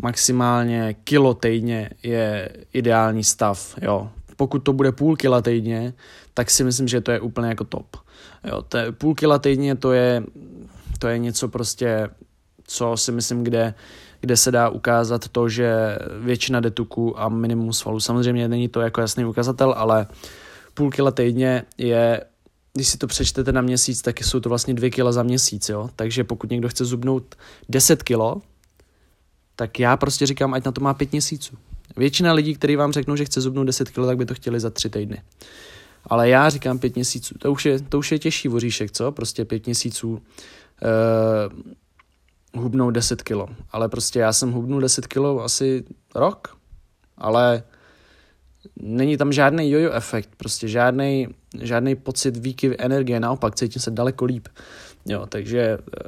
maximálně 0.02 0.94
kilo 1.04 1.34
týdně 1.34 1.90
je 2.02 2.48
ideální 2.72 3.24
stav, 3.24 3.74
jo. 3.82 4.10
Pokud 4.36 4.58
to 4.58 4.72
bude 4.72 4.92
půl 4.92 5.16
kila 5.16 5.42
týdně, 5.42 5.92
tak 6.34 6.50
si 6.50 6.64
myslím, 6.64 6.88
že 6.88 7.00
to 7.00 7.12
je 7.12 7.20
úplně 7.20 7.48
jako 7.48 7.64
top. 7.64 7.96
Jo, 8.44 8.62
to 8.62 8.78
je, 8.78 8.92
půl 8.92 9.14
kila 9.14 9.38
týdně 9.38 9.76
to 9.76 9.92
je, 9.92 10.22
to 10.98 11.08
je 11.08 11.18
něco 11.18 11.48
prostě, 11.48 12.08
co 12.64 12.96
si 12.96 13.12
myslím, 13.12 13.44
kde, 13.44 13.74
kde 14.20 14.36
se 14.36 14.50
dá 14.50 14.68
ukázat 14.68 15.28
to, 15.28 15.48
že 15.48 15.98
většina 16.20 16.60
detuků 16.60 17.20
a 17.20 17.28
minimum 17.28 17.72
svalů, 17.72 18.00
samozřejmě 18.00 18.48
není 18.48 18.68
to 18.68 18.80
jako 18.80 19.00
jasný 19.00 19.24
ukazatel, 19.24 19.74
ale 19.76 20.06
půl 20.74 20.90
kila 20.90 21.10
týdně 21.10 21.62
je 21.78 22.20
když 22.74 22.88
si 22.88 22.98
to 22.98 23.06
přečtete 23.06 23.52
na 23.52 23.60
měsíc, 23.60 24.02
tak 24.02 24.20
jsou 24.20 24.40
to 24.40 24.48
vlastně 24.48 24.74
2 24.74 24.90
kila 24.90 25.12
za 25.12 25.22
měsíc, 25.22 25.68
jo. 25.68 25.90
Takže 25.96 26.24
pokud 26.24 26.50
někdo 26.50 26.68
chce 26.68 26.84
zubnout 26.84 27.34
10 27.68 28.02
kilo, 28.02 28.42
tak 29.56 29.80
já 29.80 29.96
prostě 29.96 30.26
říkám, 30.26 30.54
ať 30.54 30.64
na 30.64 30.72
to 30.72 30.80
má 30.80 30.94
5 30.94 31.12
měsíců. 31.12 31.56
Většina 31.96 32.32
lidí, 32.32 32.54
kteří 32.54 32.76
vám 32.76 32.92
řeknou, 32.92 33.16
že 33.16 33.24
chce 33.24 33.40
zubnout 33.40 33.66
10 33.66 33.90
kg, 33.90 34.06
tak 34.06 34.16
by 34.16 34.26
to 34.26 34.34
chtěli 34.34 34.60
za 34.60 34.70
3 34.70 34.90
týdny. 34.90 35.22
Ale 36.04 36.28
já 36.28 36.48
říkám 36.48 36.78
5 36.78 36.94
měsíců. 36.94 37.34
To 37.38 37.52
už 37.52 37.64
je, 37.64 37.80
to 37.80 37.98
už 37.98 38.12
je 38.12 38.18
těžší 38.18 38.48
voříšek, 38.48 38.92
co? 38.92 39.12
Prostě 39.12 39.44
5 39.44 39.66
měsíců 39.66 40.10
uh, 40.12 40.20
hubnout 42.62 42.94
10 42.94 43.22
kg. 43.22 43.32
Ale 43.70 43.88
prostě 43.88 44.18
já 44.18 44.32
jsem 44.32 44.52
hubnul 44.52 44.80
10 44.80 45.06
kg 45.06 45.18
asi 45.42 45.84
rok. 46.14 46.56
Ale 47.16 47.62
není 48.76 49.16
tam 49.16 49.32
žádný 49.32 49.70
jojo 49.70 49.92
efekt, 49.92 50.30
prostě 50.36 50.68
žádný, 50.68 51.28
žádný 51.60 51.94
pocit 51.94 52.36
výkyv 52.36 52.72
energie, 52.78 53.20
naopak 53.20 53.54
cítím 53.54 53.82
se 53.82 53.90
daleko 53.90 54.24
líp. 54.24 54.48
Jo, 55.06 55.26
takže 55.28 55.60
eh, 55.60 56.04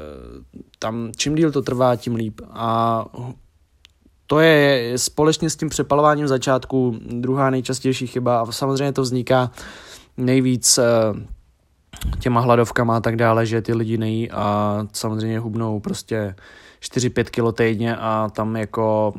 tam 0.78 1.12
čím 1.16 1.34
díl 1.34 1.52
to 1.52 1.62
trvá, 1.62 1.96
tím 1.96 2.14
líp. 2.14 2.40
A 2.50 3.04
to 4.26 4.40
je 4.40 4.92
společně 4.98 5.50
s 5.50 5.56
tím 5.56 5.68
přepalováním 5.68 6.28
začátku 6.28 6.98
druhá 7.00 7.50
nejčastější 7.50 8.06
chyba 8.06 8.40
a 8.40 8.52
samozřejmě 8.52 8.92
to 8.92 9.02
vzniká 9.02 9.50
nejvíc 10.16 10.78
eh, 10.78 10.84
těma 12.20 12.40
hladovkama 12.40 12.96
a 12.96 13.00
tak 13.00 13.16
dále, 13.16 13.46
že 13.46 13.62
ty 13.62 13.74
lidi 13.74 13.98
nejí 13.98 14.30
a 14.30 14.78
samozřejmě 14.92 15.38
hubnou 15.38 15.80
prostě 15.80 16.34
4-5 16.82 17.24
kilo 17.24 17.52
týdně 17.52 17.96
a 17.96 18.30
tam 18.32 18.56
jako 18.56 19.14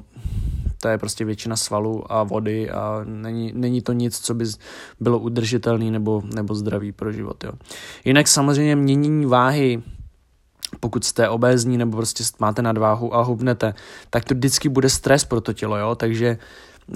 to 0.85 0.89
je 0.89 0.97
prostě 0.97 1.25
většina 1.25 1.55
svalů 1.55 2.13
a 2.13 2.23
vody 2.23 2.69
a 2.69 3.01
není, 3.03 3.51
není 3.55 3.81
to 3.81 3.93
nic, 3.93 4.19
co 4.19 4.33
by 4.33 4.45
bylo 4.99 5.19
udržitelný 5.19 5.91
nebo, 5.91 6.21
nebo 6.35 6.55
zdravý 6.55 6.91
pro 6.91 7.11
život. 7.11 7.43
Jo. 7.43 7.51
Jinak 8.05 8.27
samozřejmě 8.27 8.75
měnění 8.75 9.25
váhy 9.25 9.83
pokud 10.79 11.03
jste 11.03 11.29
obézní 11.29 11.77
nebo 11.77 11.97
prostě 11.97 12.23
máte 12.39 12.61
nadváhu 12.61 13.15
a 13.15 13.21
hubnete, 13.21 13.73
tak 14.09 14.25
to 14.25 14.33
vždycky 14.33 14.69
bude 14.69 14.89
stres 14.89 15.23
pro 15.23 15.41
to 15.41 15.53
tělo, 15.53 15.77
jo, 15.77 15.95
takže 15.95 16.37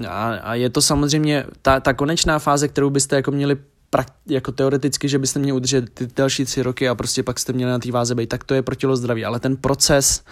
a, 0.08 0.34
a 0.34 0.54
je 0.54 0.70
to 0.70 0.82
samozřejmě 0.82 1.44
ta, 1.62 1.80
ta 1.80 1.92
konečná 1.92 2.38
fáze, 2.38 2.68
kterou 2.68 2.90
byste 2.90 3.16
jako 3.16 3.30
měli 3.30 3.56
jako 4.26 4.52
teoreticky, 4.52 5.08
že 5.08 5.18
byste 5.18 5.38
měli 5.38 5.56
udržet 5.56 5.90
ty 5.90 6.08
další 6.16 6.44
tři 6.44 6.62
roky 6.62 6.88
a 6.88 6.94
prostě 6.94 7.22
pak 7.22 7.38
jste 7.38 7.52
měli 7.52 7.72
na 7.72 7.78
té 7.78 7.92
váze 7.92 8.14
být, 8.14 8.28
tak 8.28 8.44
to 8.44 8.54
je 8.54 8.62
pro 8.62 8.74
tělo 8.74 8.96
zdraví, 8.96 9.24
ale 9.24 9.40
ten 9.40 9.56
proces, 9.56 10.22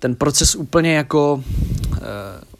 ten 0.00 0.14
proces 0.14 0.54
úplně 0.54 0.94
jako 0.94 1.34
uh, 1.92 1.98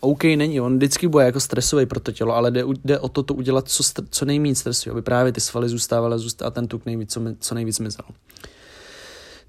OK 0.00 0.24
není, 0.24 0.60
on 0.60 0.76
vždycky 0.76 1.08
bude 1.08 1.24
jako 1.24 1.40
stresový 1.40 1.86
pro 1.86 2.00
to 2.00 2.12
tělo, 2.12 2.34
ale 2.34 2.50
jde, 2.50 2.64
jde 2.84 2.98
o 2.98 3.08
to 3.08 3.22
to 3.22 3.34
udělat 3.34 3.68
co, 3.68 3.82
co 4.10 4.24
nejméně 4.24 4.54
stresu, 4.54 4.90
aby 4.90 5.02
právě 5.02 5.32
ty 5.32 5.40
svaly 5.40 5.68
zůstávaly 5.68 6.16
a 6.44 6.50
ten 6.50 6.68
tuk 6.68 6.86
nejvíc, 6.86 7.12
co, 7.12 7.20
co 7.40 7.54
nejvíc 7.54 7.76
zmizel. 7.76 8.04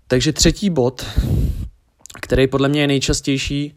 Takže 0.08 0.34
třetí 0.34 0.70
bod, 0.70 1.06
který 2.22 2.48
podle 2.48 2.70
mě 2.70 2.82
je 2.82 2.88
nejčastější, 2.88 3.76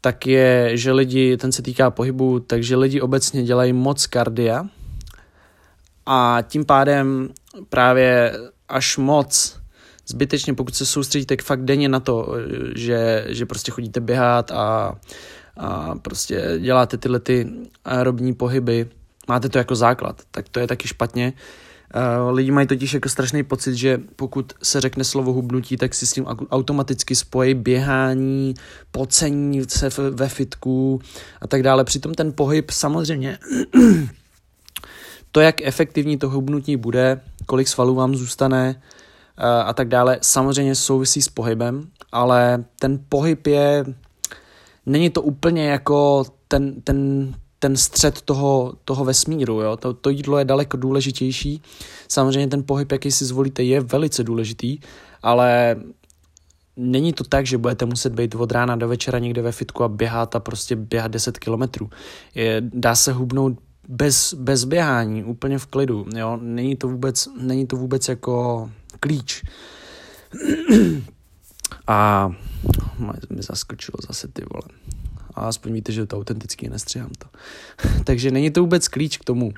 tak 0.00 0.26
je, 0.26 0.70
že 0.76 0.92
lidi, 0.92 1.36
ten 1.36 1.52
se 1.52 1.62
týká 1.62 1.90
pohybu, 1.90 2.40
takže 2.40 2.76
lidi 2.76 3.00
obecně 3.00 3.42
dělají 3.42 3.72
moc 3.72 4.06
kardia 4.06 4.66
a 6.06 6.38
tím 6.48 6.64
pádem 6.64 7.28
právě 7.68 8.32
až 8.68 8.96
moc 8.96 9.58
zbytečně, 10.08 10.54
pokud 10.54 10.74
se 10.74 10.86
soustředíte 10.86 11.36
fakt 11.42 11.64
denně 11.64 11.88
na 11.88 12.00
to, 12.00 12.34
že, 12.76 13.26
že 13.28 13.46
prostě 13.46 13.72
chodíte 13.72 14.00
běhat 14.00 14.50
a, 14.50 14.94
a 15.56 15.94
prostě 15.94 16.58
děláte 16.58 16.96
tyhle 16.96 17.20
ty 17.20 17.46
aerobní 17.84 18.34
pohyby, 18.34 18.86
máte 19.28 19.48
to 19.48 19.58
jako 19.58 19.76
základ, 19.76 20.22
tak 20.30 20.48
to 20.48 20.60
je 20.60 20.66
taky 20.66 20.88
špatně, 20.88 21.32
Uh, 21.94 22.34
lidi 22.34 22.50
mají 22.50 22.66
totiž 22.66 22.94
jako 22.94 23.08
strašný 23.08 23.42
pocit, 23.42 23.74
že 23.74 24.00
pokud 24.16 24.52
se 24.62 24.80
řekne 24.80 25.04
slovo 25.04 25.32
hubnutí, 25.32 25.76
tak 25.76 25.94
si 25.94 26.06
s 26.06 26.12
tím 26.12 26.24
automaticky 26.26 27.14
spojí 27.14 27.54
běhání, 27.54 28.54
pocení 28.90 29.64
se 29.68 29.88
ve 30.10 30.28
fitku 30.28 31.00
a 31.40 31.46
tak 31.46 31.62
dále. 31.62 31.84
Přitom 31.84 32.14
ten 32.14 32.32
pohyb 32.32 32.70
samozřejmě, 32.70 33.38
to, 35.32 35.40
jak 35.40 35.60
efektivní 35.60 36.18
to 36.18 36.28
hubnutí 36.28 36.76
bude, 36.76 37.20
kolik 37.46 37.68
svalů 37.68 37.94
vám 37.94 38.14
zůstane 38.14 38.82
a 39.64 39.72
tak 39.72 39.88
dále, 39.88 40.18
samozřejmě 40.22 40.74
souvisí 40.74 41.22
s 41.22 41.28
pohybem, 41.28 41.88
ale 42.12 42.64
ten 42.80 43.00
pohyb 43.08 43.46
je, 43.46 43.84
není 44.86 45.10
to 45.10 45.22
úplně 45.22 45.68
jako 45.68 46.24
ten, 46.48 46.82
ten 46.82 47.32
ten 47.58 47.76
střed 47.76 48.22
toho, 48.22 48.74
toho 48.84 49.04
vesmíru. 49.04 49.60
Jo? 49.60 49.76
To, 49.76 49.94
to 49.94 50.10
jídlo 50.10 50.38
je 50.38 50.44
daleko 50.44 50.76
důležitější. 50.76 51.62
Samozřejmě 52.08 52.48
ten 52.48 52.64
pohyb, 52.66 52.92
jaký 52.92 53.10
si 53.10 53.24
zvolíte, 53.24 53.62
je 53.62 53.80
velice 53.80 54.24
důležitý, 54.24 54.78
ale 55.22 55.76
není 56.76 57.12
to 57.12 57.24
tak, 57.24 57.46
že 57.46 57.58
budete 57.58 57.86
muset 57.86 58.14
být 58.14 58.34
od 58.34 58.52
rána 58.52 58.76
do 58.76 58.88
večera 58.88 59.18
někde 59.18 59.42
ve 59.42 59.52
fitku 59.52 59.84
a 59.84 59.88
běhat 59.88 60.36
a 60.36 60.40
prostě 60.40 60.76
běhat 60.76 61.10
10 61.10 61.38
kilometrů. 61.38 61.90
Dá 62.60 62.94
se 62.94 63.12
hubnout 63.12 63.58
bez, 63.88 64.34
bez 64.34 64.64
běhání, 64.64 65.24
úplně 65.24 65.58
v 65.58 65.66
klidu. 65.66 66.06
Jo? 66.16 66.38
Není, 66.42 66.76
to 66.76 66.88
vůbec, 66.88 67.28
není 67.40 67.66
to 67.66 67.76
vůbec 67.76 68.08
jako 68.08 68.70
klíč. 69.06 69.42
A 71.86 72.28
mi 73.30 73.42
zaskočilo 73.42 73.96
zase 74.08 74.28
ty 74.28 74.42
vole 74.52 74.68
a 75.34 75.40
aspoň 75.40 75.72
víte, 75.72 75.92
že 75.92 76.06
to 76.06 76.16
autentický, 76.16 76.68
nestřihám 76.68 77.10
to. 77.18 77.26
Takže 78.04 78.30
není 78.30 78.50
to 78.50 78.60
vůbec 78.60 78.88
klíč 78.88 79.18
k 79.18 79.24
tomu 79.24 79.52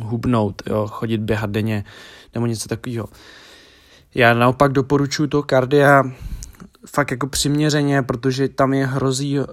hubnout, 0.00 0.62
jo, 0.66 0.86
chodit 0.86 1.20
běhat 1.20 1.50
denně 1.50 1.84
nebo 2.34 2.46
něco 2.46 2.68
takového. 2.68 3.08
Já 4.14 4.34
naopak 4.34 4.72
doporučuji 4.72 5.28
to 5.28 5.42
kardia 5.42 6.02
fakt 6.86 7.10
jako 7.10 7.26
přiměřeně, 7.26 8.02
protože 8.02 8.48
tam 8.48 8.74
je 8.74 8.86
hrozí 8.86 9.38
uh, 9.38 9.46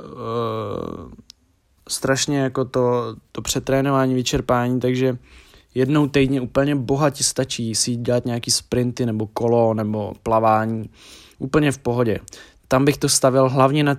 strašně 1.90 2.40
jako 2.40 2.66
to, 2.66 3.16
to 3.32 3.42
přetrénování, 3.42 4.14
vyčerpání, 4.14 4.80
takže 4.80 5.18
jednou 5.76 6.08
týdně 6.08 6.42
úplně 6.42 6.76
bohatě 6.76 7.24
stačí 7.24 7.76
si 7.76 7.96
dělat 7.96 8.26
nějaký 8.26 8.52
sprinty 8.52 9.06
nebo 9.06 9.28
kolo 9.28 9.74
nebo 9.74 10.14
plavání. 10.24 10.90
Úplně 11.40 11.72
v 11.72 11.78
pohodě. 11.78 12.20
Tam 12.68 12.86
bych 12.86 12.98
to 12.98 13.10
stavil 13.10 13.50
hlavně 13.50 13.84
na, 13.84 13.98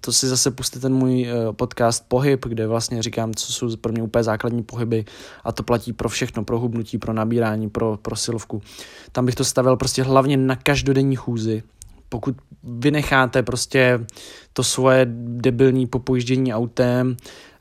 to 0.00 0.12
si 0.12 0.28
zase 0.28 0.50
pustíte 0.50 0.80
ten 0.80 0.94
můj 0.94 1.26
uh, 1.32 1.52
podcast 1.52 2.04
Pohyb, 2.08 2.46
kde 2.46 2.66
vlastně 2.66 3.02
říkám, 3.02 3.34
co 3.34 3.52
jsou 3.52 3.76
pro 3.76 3.92
mě 3.92 4.02
úplně 4.02 4.22
základní 4.22 4.62
pohyby 4.62 5.04
a 5.44 5.52
to 5.52 5.62
platí 5.62 5.92
pro 5.92 6.08
všechno, 6.08 6.44
pro 6.44 6.58
hubnutí, 6.58 6.98
pro 6.98 7.12
nabírání, 7.12 7.70
pro, 7.70 7.98
pro 8.02 8.16
silovku. 8.16 8.62
Tam 9.12 9.26
bych 9.26 9.34
to 9.34 9.44
stavil 9.44 9.76
prostě 9.76 10.02
hlavně 10.02 10.36
na 10.36 10.56
každodenní 10.56 11.16
chůzi, 11.16 11.62
pokud 12.08 12.36
vynecháte 12.62 13.42
prostě 13.42 14.06
to 14.52 14.64
svoje 14.64 15.06
debilní 15.24 15.86
popojíždění 15.86 16.54
autem, 16.54 17.16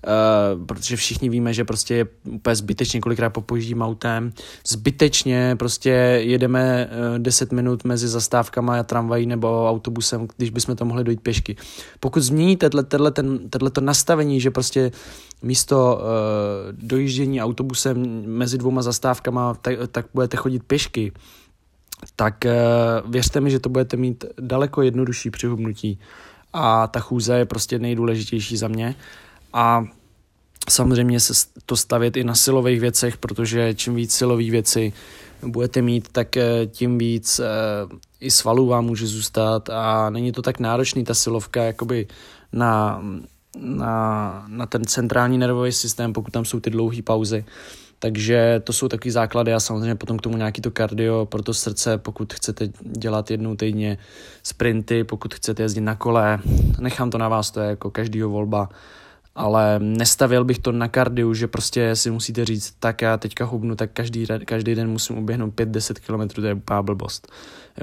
Uh, 0.07 0.65
protože 0.65 0.95
všichni 0.95 1.29
víme, 1.29 1.53
že 1.53 1.65
prostě 1.65 1.95
je 1.95 2.07
úplně 2.25 2.55
zbytečně 2.55 2.99
kolikrát 2.99 3.29
popojíždím 3.29 3.81
autem, 3.81 4.33
zbytečně 4.67 5.55
prostě 5.59 5.89
jedeme 6.23 6.89
uh, 7.11 7.19
10 7.19 7.51
minut 7.51 7.83
mezi 7.83 8.07
zastávkama 8.07 8.79
a 8.79 8.83
tramvají 8.83 9.25
nebo 9.25 9.69
autobusem, 9.69 10.27
když 10.37 10.49
bychom 10.49 10.75
to 10.75 10.85
mohli 10.85 11.03
dojít 11.03 11.21
pěšky. 11.21 11.55
Pokud 11.99 12.19
změníte 12.23 12.69
tohle 13.49 13.71
to 13.71 13.81
nastavení, 13.81 14.41
že 14.41 14.51
prostě 14.51 14.91
místo 15.41 15.99
uh, 15.99 16.01
dojíždění 16.71 17.41
autobusem 17.41 18.23
mezi 18.25 18.57
dvouma 18.57 18.81
zastávkama, 18.81 19.53
tak, 19.53 19.75
tak 19.91 20.05
budete 20.13 20.37
chodit 20.37 20.63
pěšky, 20.63 21.11
tak 22.15 22.45
uh, 22.45 23.11
věřte 23.11 23.41
mi, 23.41 23.51
že 23.51 23.59
to 23.59 23.69
budete 23.69 23.97
mít 23.97 24.25
daleko 24.39 24.81
jednodušší 24.81 25.29
při 25.29 25.47
hubnutí. 25.47 25.99
A 26.53 26.87
ta 26.87 26.99
chůze 26.99 27.37
je 27.37 27.45
prostě 27.45 27.79
nejdůležitější 27.79 28.57
za 28.57 28.67
mě. 28.67 28.95
A 29.53 29.83
samozřejmě 30.69 31.19
se 31.19 31.33
to 31.65 31.77
stavět 31.77 32.17
i 32.17 32.23
na 32.23 32.35
silových 32.35 32.79
věcech, 32.79 33.17
protože 33.17 33.73
čím 33.73 33.95
víc 33.95 34.13
silových 34.13 34.51
věcí 34.51 34.93
budete 35.45 35.81
mít, 35.81 36.07
tak 36.11 36.37
eh, 36.37 36.65
tím 36.65 36.97
víc 36.97 37.39
eh, 37.39 37.45
i 38.19 38.31
svalů 38.31 38.67
vám 38.67 38.85
může 38.85 39.07
zůstat 39.07 39.69
a 39.69 40.09
není 40.09 40.31
to 40.31 40.41
tak 40.41 40.59
náročný 40.59 41.03
ta 41.03 41.13
silovka 41.13 41.63
jakoby 41.63 42.07
na, 42.53 43.01
na, 43.57 44.45
na 44.47 44.65
ten 44.65 44.85
centrální 44.85 45.37
nervový 45.37 45.71
systém, 45.71 46.13
pokud 46.13 46.31
tam 46.31 46.45
jsou 46.45 46.59
ty 46.59 46.69
dlouhé 46.69 47.01
pauzy. 47.01 47.45
Takže 47.99 48.61
to 48.63 48.73
jsou 48.73 48.87
taky 48.87 49.11
základy 49.11 49.53
a 49.53 49.59
samozřejmě 49.59 49.95
potom 49.95 50.17
k 50.17 50.21
tomu 50.21 50.37
nějaký 50.37 50.61
to 50.61 50.71
kardio 50.71 51.25
pro 51.25 51.43
to 51.43 51.53
srdce, 51.53 51.97
pokud 51.97 52.33
chcete 52.33 52.69
dělat 52.81 53.31
jednou 53.31 53.55
týdně 53.55 53.97
sprinty, 54.43 55.03
pokud 55.03 55.33
chcete 55.33 55.63
jezdit 55.63 55.81
na 55.81 55.95
kole, 55.95 56.39
nechám 56.79 57.09
to 57.09 57.17
na 57.17 57.29
vás, 57.29 57.51
to 57.51 57.59
je 57.59 57.69
jako 57.69 57.91
každýho 57.91 58.29
volba 58.29 58.69
ale 59.37 59.79
nestavil 59.79 60.43
bych 60.43 60.59
to 60.59 60.71
na 60.71 60.87
kardiu, 60.87 61.33
že 61.33 61.47
prostě 61.47 61.95
si 61.95 62.11
musíte 62.11 62.45
říct, 62.45 62.75
tak 62.79 63.01
já 63.01 63.17
teďka 63.17 63.45
hubnu, 63.45 63.75
tak 63.75 63.91
každý, 63.93 64.25
každý 64.45 64.75
den 64.75 64.89
musím 64.89 65.17
uběhnout 65.17 65.53
5-10 65.53 65.93
km, 66.27 66.41
to 66.41 66.47
je 66.47 66.53
úplná 66.53 66.83
blbost. 66.83 67.31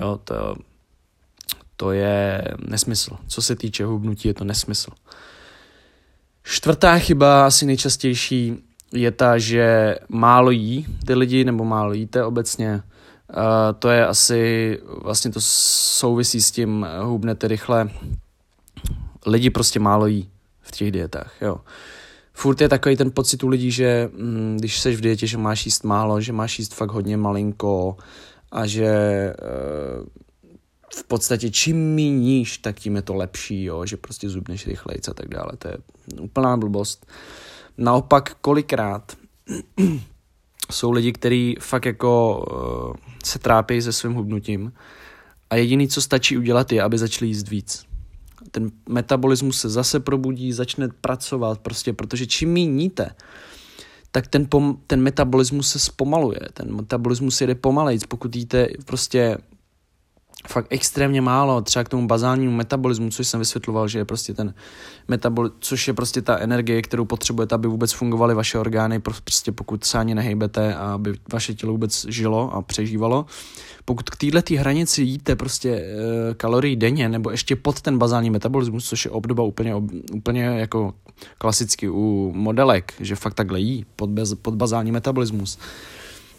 Jo, 0.01 0.21
to, 0.25 0.57
to 1.77 1.93
je 1.93 2.45
nesmysl. 2.69 3.17
Co 3.27 3.43
se 3.43 3.57
týče 3.57 3.85
hubnutí, 3.85 4.29
je 4.29 4.35
to 4.35 4.45
nesmysl. 4.45 4.91
Čtvrtá 6.43 6.99
chyba, 6.99 7.47
asi 7.47 7.67
nejčastější, 7.67 8.57
je 8.93 9.11
ta, 9.11 9.39
že 9.39 9.97
málo 10.09 10.51
jí 10.51 10.87
ty 11.07 11.15
lidi, 11.15 11.45
nebo 11.45 11.65
málo 11.65 11.93
jíte 11.93 12.25
obecně. 12.25 12.83
Uh, 13.37 13.43
to 13.79 13.89
je 13.89 14.07
asi, 14.07 14.79
vlastně 15.03 15.31
to 15.31 15.41
souvisí 15.41 16.43
s 16.43 16.51
tím, 16.51 16.87
hubnete 17.03 17.49
rychle. 17.49 17.91
Lidi 19.27 19.51
prostě 19.51 19.81
málo 19.81 20.07
jí 20.07 20.29
v 20.65 20.71
těch 20.71 20.91
dietách, 20.91 21.35
jo. 21.41 21.61
Furt 22.33 22.61
je 22.61 22.69
takový 22.69 22.97
ten 22.97 23.11
pocit 23.11 23.45
u 23.45 23.49
lidí, 23.49 23.71
že 23.71 24.11
mm, 24.13 24.57
když 24.59 24.81
jsi 24.81 24.97
v 24.97 25.01
dietě, 25.01 25.27
že 25.27 25.39
máš 25.39 25.67
jíst 25.67 25.85
málo, 25.85 26.21
že 26.21 26.33
máš 26.33 26.59
jíst 26.59 26.75
fakt 26.75 26.91
hodně 26.91 27.17
malinko 27.17 27.97
a 28.53 28.67
že 28.67 28.93
uh, 29.99 30.07
v 30.95 31.05
podstatě 31.05 31.51
čím 31.51 31.95
míníš, 31.95 32.59
tak 32.59 32.81
tím 32.81 32.97
je 32.97 33.03
to 33.03 33.15
lepší, 33.15 33.65
jo, 33.65 33.87
že 33.87 33.97
prostě 33.97 34.29
zubneš 34.29 34.67
rychleji 34.67 35.01
a 35.11 35.15
tak 35.15 35.29
dále. 35.29 35.53
To 35.59 35.69
je 35.69 35.77
úplná 36.21 36.57
blbost. 36.57 37.07
Naopak 37.79 38.37
kolikrát 38.41 39.17
jsou 40.73 40.91
lidi, 40.91 41.13
kteří 41.13 41.57
fakt 41.61 41.87
jako 41.87 42.45
uh, 42.91 42.97
se 43.25 43.39
trápí 43.39 43.83
se 43.83 43.93
svým 43.93 44.15
hubnutím 44.15 44.73
a 45.51 45.57
jediný, 45.57 45.89
co 45.89 46.03
stačí 46.03 46.39
udělat, 46.39 46.73
je, 46.73 46.83
aby 46.83 46.99
začali 46.99 47.27
jíst 47.27 47.49
víc. 47.49 47.87
Ten 48.55 48.71
metabolismus 48.89 49.61
se 49.61 49.69
zase 49.69 50.01
probudí, 50.01 50.53
začne 50.53 50.89
pracovat, 51.01 51.59
prostě, 51.59 51.93
protože 51.93 52.27
čím 52.27 52.53
míníte, 52.53 53.11
tak 54.11 54.27
ten, 54.27 54.47
pom, 54.49 54.77
ten 54.87 55.03
metabolismus 55.03 55.71
se 55.71 55.79
zpomaluje, 55.79 56.41
ten 56.53 56.77
metabolismus 56.77 57.41
jede 57.41 57.55
pomalejc, 57.55 58.07
pokud 58.07 58.37
jíte 58.37 58.69
prostě 58.85 59.39
fakt 60.49 60.67
extrémně 60.71 61.21
málo, 61.21 61.61
třeba 61.61 61.85
k 61.85 61.89
tomu 61.89 62.07
bazálnímu 62.07 62.53
metabolismu, 62.53 63.11
což 63.11 63.29
jsem 63.29 63.41
vysvětloval, 63.41 63.89
že 63.89 63.99
je 63.99 64.05
prostě 64.05 64.35
ten 64.35 64.55
metabol, 65.09 65.51
což 65.59 65.89
je 65.89 65.95
prostě 65.95 66.23
ta 66.23 66.39
energie, 66.39 66.83
kterou 66.83 67.05
potřebujete, 67.05 67.55
aby 67.55 67.69
vůbec 67.69 67.93
fungovaly 67.93 68.35
vaše 68.35 68.59
orgány, 68.59 69.01
prostě 69.01 69.53
pokud 69.53 69.85
se 69.85 69.99
ani 69.99 70.15
nehejbete 70.15 70.75
a 70.75 70.93
aby 70.93 71.15
vaše 71.33 71.55
tělo 71.55 71.73
vůbec 71.73 72.07
žilo 72.09 72.55
a 72.55 72.63
přežívalo. 72.63 73.27
Pokud 73.85 74.11
k 74.11 74.17
této 74.17 74.55
hranici 74.55 75.03
jíte 75.03 75.37
prostě 75.37 75.71
e, 75.71 76.35
kalorii 76.35 76.77
denně, 76.77 77.09
nebo 77.09 77.31
ještě 77.31 77.57
pod 77.57 77.81
ten 77.81 77.99
bazální 77.99 78.31
metabolismus, 78.31 78.89
což 78.89 79.05
je 79.05 79.11
obdoba 79.11 79.43
úplně, 79.43 79.75
ob, 79.75 79.85
úplně 80.13 80.45
jako 80.45 80.95
klasicky 81.39 81.89
u 81.89 82.33
modelek, 82.35 82.95
že 83.01 83.17
fakt 83.17 83.35
takhle 83.35 83.61
jí 83.61 83.87
pod, 83.97 84.11
bez, 84.11 84.35
pod 84.35 84.55
bazální 84.55 84.93
metabolismus, 84.93 85.59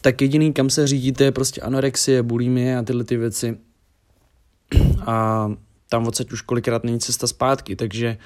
tak 0.01 0.21
jediný, 0.21 0.53
kam 0.53 0.69
se 0.69 0.87
řídíte, 0.87 1.23
je 1.23 1.31
prostě 1.31 1.61
anorexie, 1.61 2.23
bulimie 2.23 2.77
a 2.77 2.83
tyhle 2.83 3.03
ty 3.03 3.17
věci 3.17 3.57
a 5.05 5.47
tam 5.89 6.07
odsaď 6.07 6.31
už 6.31 6.41
kolikrát 6.41 6.83
není 6.83 6.99
cesta 6.99 7.27
zpátky, 7.27 7.75
takže 7.75 8.17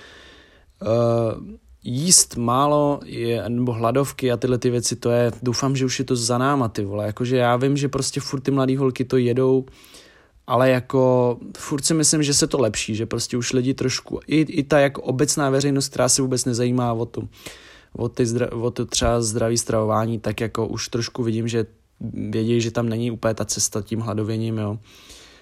uh, 0.82 1.44
jíst 1.84 2.38
málo 2.38 3.00
je, 3.06 3.50
nebo 3.50 3.74
hladovky 3.74 4.32
a 4.32 4.38
tyhle 4.38 4.58
ty 4.58 4.70
věci, 4.70 4.96
to 4.96 5.10
je, 5.10 5.32
doufám, 5.44 5.76
že 5.76 5.86
už 5.86 6.00
je 6.00 6.06
to 6.06 6.16
za 6.16 6.38
náma, 6.38 6.68
ty 6.68 6.84
vole, 6.84 7.06
jakože 7.06 7.38
já 7.38 7.56
vím, 7.56 7.78
že 7.78 7.90
prostě 7.90 8.20
furt 8.20 8.40
ty 8.40 8.52
mladý 8.52 8.78
holky 8.78 9.06
to 9.06 9.18
jedou, 9.18 9.66
ale 10.48 10.70
jako 10.70 11.38
furt 11.58 11.86
si 11.86 11.94
myslím, 11.94 12.24
že 12.24 12.34
se 12.34 12.48
to 12.48 12.62
lepší, 12.62 12.96
že 12.96 13.06
prostě 13.06 13.38
už 13.38 13.54
lidi 13.54 13.74
trošku, 13.74 14.20
i, 14.28 14.42
i 14.42 14.64
ta 14.64 14.80
jako 14.80 15.02
obecná 15.02 15.50
veřejnost, 15.50 15.90
která 15.90 16.10
se 16.10 16.22
vůbec 16.22 16.46
nezajímá 16.46 16.94
o 16.94 17.06
to, 17.06 17.22
o, 17.94 18.10
ty 18.10 18.26
zdra, 18.26 18.52
o 18.52 18.72
to 18.72 18.86
třeba 18.86 19.22
zdraví 19.22 19.58
stravování, 19.58 20.20
tak 20.20 20.42
jako 20.42 20.68
už 20.68 20.88
trošku 20.88 21.24
vidím, 21.24 21.48
že 21.48 21.66
vědí, 22.30 22.62
že 22.62 22.72
tam 22.72 22.90
není 22.90 23.12
úplně 23.12 23.34
ta 23.34 23.46
cesta 23.46 23.82
tím 23.82 24.00
hladověním, 24.00 24.58
jo 24.58 24.80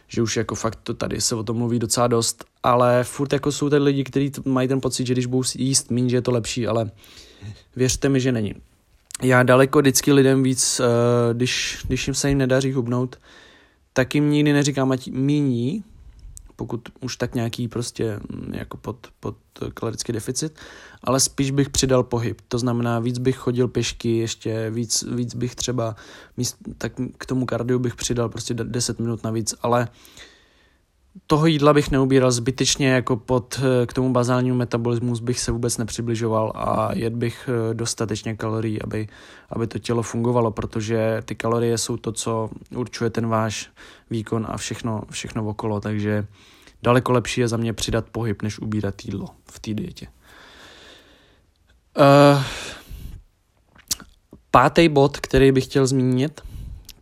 že 0.08 0.22
už 0.22 0.38
jako 0.38 0.56
fakt 0.56 0.80
to 0.84 0.94
tady 0.94 1.22
se 1.22 1.36
o 1.36 1.44
tom 1.44 1.58
mluví 1.58 1.80
docela 1.80 2.08
dost, 2.08 2.46
ale 2.64 3.04
furt 3.04 3.34
jako 3.34 3.52
jsou 3.52 3.70
tady 3.70 3.84
lidi, 3.84 4.04
kteří 4.04 4.32
mají 4.46 4.68
ten 4.68 4.82
pocit, 4.82 5.08
že 5.08 5.14
když 5.14 5.26
budou 5.26 5.44
jíst 5.56 5.92
méně, 5.92 6.10
že 6.10 6.18
je 6.18 6.22
to 6.22 6.32
lepší, 6.32 6.68
ale 6.68 6.92
věřte 7.76 8.10
mi, 8.10 8.20
že 8.20 8.32
není. 8.32 8.54
Já 9.24 9.44
daleko 9.44 9.80
vždycky 9.80 10.14
lidem 10.14 10.44
víc, 10.44 10.80
eh, 10.80 11.34
když, 11.34 11.80
když 11.88 12.08
jim 12.08 12.14
se 12.14 12.30
jim 12.30 12.38
nedaří 12.38 12.72
hubnout, 12.72 13.16
tak 13.94 14.16
jim 14.16 14.30
nikdy 14.30 14.54
neříkám, 14.54 14.92
ať 14.92 15.08
míní, 15.08 15.84
pokud 16.58 16.90
už 17.00 17.18
tak 17.18 17.36
nějaký 17.36 17.68
prostě 17.68 18.20
mm, 18.30 18.54
jako 18.54 18.78
pod, 18.78 19.08
pod 19.20 19.38
kalorický 19.74 20.14
deficit, 20.14 20.60
ale 21.04 21.20
spíš 21.20 21.52
bych 21.52 21.70
přidal 21.70 22.04
pohyb. 22.04 22.42
To 22.48 22.60
znamená, 22.60 23.00
víc 23.00 23.18
bych 23.18 23.38
chodil 23.38 23.68
pěšky, 23.68 24.18
ještě 24.18 24.70
víc, 24.70 25.04
víc 25.12 25.36
bych 25.36 25.56
třeba, 25.56 25.96
míst, 26.38 26.58
tak 26.78 26.92
k 27.18 27.26
tomu 27.26 27.46
kardiu 27.46 27.80
bych 27.80 27.96
přidal 27.96 28.30
prostě 28.30 28.54
10 28.54 29.00
minut 29.00 29.24
navíc, 29.24 29.56
ale 29.62 29.88
toho 31.28 31.46
jídla 31.46 31.74
bych 31.74 31.92
neubíral 31.92 32.32
zbytečně 32.32 32.90
jako 32.90 33.16
pod 33.18 33.60
k 33.86 33.94
tomu 33.94 34.14
bazálnímu 34.14 34.58
metabolismu 34.58 35.14
bych 35.22 35.40
se 35.40 35.52
vůbec 35.52 35.78
nepřibližoval 35.78 36.52
a 36.56 36.90
jet 36.94 37.14
bych 37.14 37.50
eh, 37.50 37.74
dostatečně 37.74 38.36
kalorií, 38.36 38.82
aby, 38.82 39.08
aby 39.50 39.68
to 39.68 39.80
tělo 39.80 40.04
fungovalo, 40.04 40.52
protože 40.52 41.22
ty 41.26 41.36
kalorie 41.36 41.78
jsou 41.78 41.98
to, 41.98 42.12
co 42.12 42.50
určuje 42.76 43.10
ten 43.10 43.28
váš 43.28 43.70
výkon 44.10 44.46
a 44.50 44.58
všechno, 44.58 45.04
všechno 45.12 45.48
okolo, 45.48 45.80
takže 45.80 46.28
daleko 46.84 47.12
lepší 47.12 47.42
je 47.42 47.48
za 47.48 47.58
mě 47.58 47.74
přidat 47.74 48.06
pohyb, 48.12 48.42
než 48.42 48.60
ubírat 48.60 49.06
jídlo 49.06 49.28
v 49.52 49.60
té 49.60 49.74
dietě. 49.74 50.08
Uh, 51.98 52.44
pátý 54.52 54.90
bod, 54.90 55.18
který 55.18 55.52
bych 55.52 55.64
chtěl 55.64 55.88
zmínit, 55.88 56.42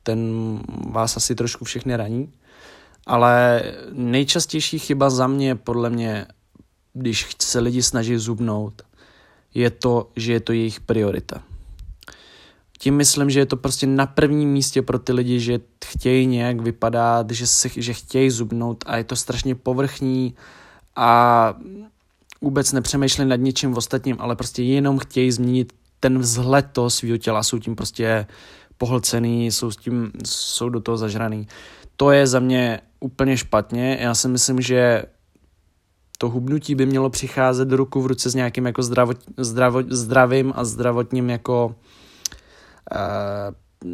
ten 0.03 0.59
vás 0.91 1.17
asi 1.17 1.35
trošku 1.35 1.65
všechny 1.65 1.95
raní, 1.95 2.33
ale 3.05 3.63
nejčastější 3.91 4.79
chyba 4.79 5.09
za 5.09 5.27
mě, 5.27 5.55
podle 5.55 5.89
mě, 5.89 6.25
když 6.93 7.35
se 7.41 7.59
lidi 7.59 7.83
snaží 7.83 8.17
zubnout, 8.17 8.81
je 9.53 9.69
to, 9.69 10.09
že 10.15 10.33
je 10.33 10.39
to 10.39 10.53
jejich 10.53 10.79
priorita. 10.79 11.43
Tím 12.77 12.95
myslím, 12.95 13.29
že 13.29 13.39
je 13.39 13.45
to 13.45 13.57
prostě 13.57 13.87
na 13.87 14.05
prvním 14.05 14.49
místě 14.49 14.81
pro 14.81 14.99
ty 14.99 15.13
lidi, 15.13 15.39
že 15.39 15.59
chtějí 15.85 16.27
nějak 16.27 16.61
vypadat, 16.61 17.31
že, 17.31 17.47
se, 17.47 17.69
že 17.75 17.93
chtějí 17.93 18.29
zubnout 18.29 18.83
a 18.87 18.97
je 18.97 19.03
to 19.03 19.15
strašně 19.15 19.55
povrchní 19.55 20.35
a 20.95 21.53
vůbec 22.41 22.71
nepřemýšlí 22.71 23.25
nad 23.25 23.35
ničím 23.35 23.77
ostatním, 23.77 24.15
ale 24.19 24.35
prostě 24.35 24.63
jenom 24.63 24.99
chtějí 24.99 25.31
změnit 25.31 25.73
ten 25.99 26.19
vzhled 26.19 26.67
toho 26.71 26.89
svého 26.89 27.17
těla, 27.17 27.43
jsou 27.43 27.59
tím 27.59 27.75
prostě 27.75 28.25
pohlcený, 28.77 29.51
jsou, 29.51 29.71
s 29.71 29.77
tím, 29.77 30.11
jsou 30.25 30.69
do 30.69 30.79
toho 30.79 30.97
zažraný. 30.97 31.47
To 31.97 32.11
je 32.11 32.27
za 32.27 32.39
mě 32.39 32.81
úplně 32.99 33.37
špatně. 33.37 33.97
Já 34.01 34.15
si 34.15 34.27
myslím, 34.27 34.61
že 34.61 35.03
to 36.17 36.29
hubnutí 36.29 36.75
by 36.75 36.85
mělo 36.85 37.09
přicházet 37.09 37.67
do 37.67 37.77
ruku 37.77 38.01
v 38.01 38.05
ruce 38.05 38.29
s 38.29 38.35
nějakým 38.35 38.65
jako 38.65 38.83
zdravo, 38.83 39.13
zdravo, 39.37 39.83
zdravým 39.89 40.53
a 40.55 40.63
zdravotním 40.63 41.29
jako 41.29 41.75
uh, 42.95 43.89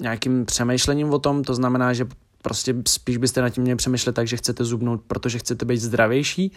nějakým 0.00 0.44
přemýšlením 0.44 1.10
o 1.10 1.18
tom, 1.18 1.44
to 1.44 1.54
znamená, 1.54 1.92
že 1.92 2.06
prostě 2.42 2.74
spíš 2.88 3.16
byste 3.16 3.42
nad 3.42 3.50
tím 3.50 3.62
měli 3.62 3.76
přemýšlet 3.76 4.12
tak, 4.12 4.26
že 4.26 4.36
chcete 4.36 4.64
zubnout, 4.64 5.00
protože 5.06 5.38
chcete 5.38 5.64
být 5.64 5.78
zdravější 5.78 6.52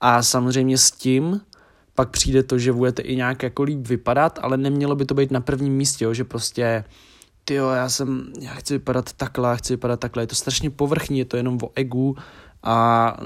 a 0.00 0.22
samozřejmě 0.22 0.78
s 0.78 0.90
tím 0.90 1.40
pak 1.94 2.10
přijde 2.10 2.42
to, 2.42 2.58
že 2.58 2.72
budete 2.72 3.02
i 3.02 3.16
nějak 3.16 3.42
jako 3.42 3.62
líp 3.62 3.88
vypadat, 3.88 4.38
ale 4.42 4.56
nemělo 4.56 4.96
by 4.96 5.04
to 5.04 5.14
být 5.14 5.30
na 5.30 5.40
prvním 5.40 5.72
místě, 5.72 6.04
jo, 6.04 6.14
že 6.14 6.24
prostě 6.24 6.84
ty 7.48 7.54
jo, 7.54 7.68
já 7.68 7.88
jsem, 7.88 8.32
já 8.40 8.54
chci 8.54 8.74
vypadat 8.74 9.12
takhle, 9.12 9.56
chci 9.56 9.72
vypadat 9.72 10.00
takhle, 10.00 10.22
je 10.22 10.26
to 10.26 10.34
strašně 10.34 10.70
povrchní, 10.70 11.18
je 11.18 11.24
to 11.24 11.36
jenom 11.36 11.58
o 11.62 11.70
egu 11.74 12.16
a 12.62 13.16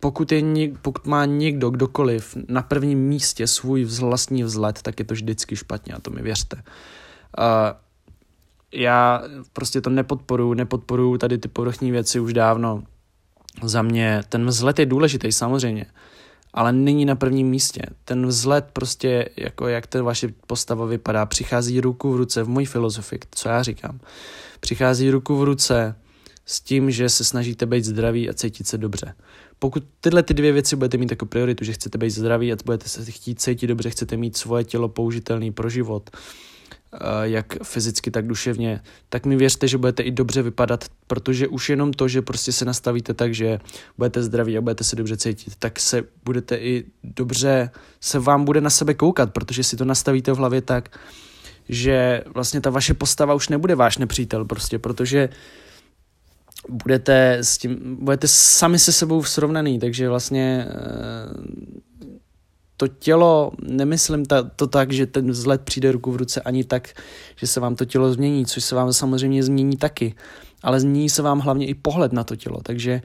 pokud, 0.00 0.32
je 0.32 0.42
pokud 0.82 1.06
má 1.06 1.24
někdo, 1.24 1.70
kdokoliv 1.70 2.36
na 2.48 2.62
prvním 2.62 2.98
místě 2.98 3.46
svůj 3.46 3.84
vlastní 3.84 4.42
vzhled, 4.42 4.82
tak 4.82 4.98
je 4.98 5.04
to 5.04 5.14
vždycky 5.14 5.56
špatně 5.56 5.94
a 5.94 6.00
to 6.00 6.10
mi 6.10 6.22
věřte. 6.22 6.56
Uh, 6.56 6.62
já 8.72 9.22
prostě 9.52 9.80
to 9.80 9.90
nepodporuji, 9.90 10.54
nepodporuji 10.54 11.18
tady 11.18 11.38
ty 11.38 11.48
povrchní 11.48 11.90
věci 11.90 12.20
už 12.20 12.32
dávno. 12.32 12.82
Za 13.62 13.82
mě 13.82 14.22
ten 14.28 14.46
vzhled 14.46 14.78
je 14.78 14.86
důležitý 14.86 15.32
samozřejmě, 15.32 15.86
ale 16.56 16.72
není 16.72 17.04
na 17.04 17.14
prvním 17.14 17.48
místě. 17.48 17.82
Ten 18.04 18.26
vzhled 18.26 18.64
prostě, 18.72 19.28
jako 19.36 19.68
jak 19.68 19.86
ten 19.86 20.04
vaše 20.04 20.28
postava 20.46 20.86
vypadá, 20.86 21.26
přichází 21.26 21.80
ruku 21.80 22.12
v 22.12 22.16
ruce 22.16 22.42
v 22.42 22.48
mojí 22.48 22.66
filozofii, 22.66 23.20
co 23.30 23.48
já 23.48 23.62
říkám. 23.62 24.00
Přichází 24.60 25.10
ruku 25.10 25.36
v 25.36 25.44
ruce 25.44 25.94
s 26.46 26.60
tím, 26.60 26.90
že 26.90 27.08
se 27.08 27.24
snažíte 27.24 27.66
být 27.66 27.84
zdraví 27.84 28.30
a 28.30 28.34
cítit 28.34 28.66
se 28.66 28.78
dobře. 28.78 29.14
Pokud 29.58 29.84
tyhle 30.00 30.22
ty 30.22 30.34
dvě 30.34 30.52
věci 30.52 30.76
budete 30.76 30.96
mít 30.96 31.10
jako 31.10 31.26
prioritu, 31.26 31.64
že 31.64 31.72
chcete 31.72 31.98
být 31.98 32.10
zdraví 32.10 32.52
a 32.52 32.56
budete 32.64 32.88
se 32.88 33.10
chtít 33.10 33.40
cítit 33.40 33.66
dobře, 33.66 33.90
chcete 33.90 34.16
mít 34.16 34.36
svoje 34.36 34.64
tělo 34.64 34.88
použitelné 34.88 35.52
pro 35.52 35.68
život, 35.68 36.10
jak 37.22 37.46
fyzicky, 37.62 38.10
tak 38.10 38.26
duševně, 38.26 38.80
tak 39.08 39.26
mi 39.26 39.36
věřte, 39.36 39.68
že 39.68 39.78
budete 39.78 40.02
i 40.02 40.10
dobře 40.10 40.42
vypadat, 40.42 40.84
protože 41.06 41.48
už 41.48 41.70
jenom 41.70 41.92
to, 41.92 42.08
že 42.08 42.22
prostě 42.22 42.52
se 42.52 42.64
nastavíte 42.64 43.14
tak, 43.14 43.34
že 43.34 43.58
budete 43.98 44.22
zdraví 44.22 44.58
a 44.58 44.60
budete 44.60 44.84
se 44.84 44.96
dobře 44.96 45.16
cítit, 45.16 45.56
tak 45.58 45.80
se 45.80 46.02
budete 46.24 46.56
i 46.56 46.84
dobře, 47.04 47.70
se 48.00 48.18
vám 48.18 48.44
bude 48.44 48.60
na 48.60 48.70
sebe 48.70 48.94
koukat, 48.94 49.32
protože 49.32 49.64
si 49.64 49.76
to 49.76 49.84
nastavíte 49.84 50.32
v 50.32 50.36
hlavě 50.36 50.62
tak, 50.62 50.98
že 51.68 52.24
vlastně 52.34 52.60
ta 52.60 52.70
vaše 52.70 52.94
postava 52.94 53.34
už 53.34 53.48
nebude 53.48 53.74
váš 53.74 53.98
nepřítel 53.98 54.44
prostě, 54.44 54.78
protože 54.78 55.28
budete, 56.68 57.38
s 57.40 57.58
tím, 57.58 57.96
budete 58.00 58.28
sami 58.28 58.78
se 58.78 58.92
sebou 58.92 59.22
srovnaný, 59.24 59.78
takže 59.78 60.08
vlastně 60.08 60.66
eh, 60.68 60.74
to 62.76 62.88
tělo, 62.88 63.52
nemyslím 63.62 64.24
ta, 64.24 64.42
to 64.42 64.66
tak, 64.66 64.92
že 64.92 65.06
ten 65.06 65.30
vzhled 65.30 65.60
přijde 65.60 65.92
ruku 65.92 66.12
v 66.12 66.16
ruce 66.16 66.40
ani 66.40 66.64
tak, 66.64 66.88
že 67.36 67.46
se 67.46 67.60
vám 67.60 67.76
to 67.76 67.84
tělo 67.84 68.12
změní, 68.12 68.46
což 68.46 68.64
se 68.64 68.74
vám 68.74 68.92
samozřejmě 68.92 69.42
změní 69.42 69.76
taky, 69.76 70.14
ale 70.62 70.80
změní 70.80 71.08
se 71.08 71.22
vám 71.22 71.38
hlavně 71.38 71.66
i 71.66 71.74
pohled 71.74 72.12
na 72.12 72.24
to 72.24 72.36
tělo, 72.36 72.60
takže 72.62 73.02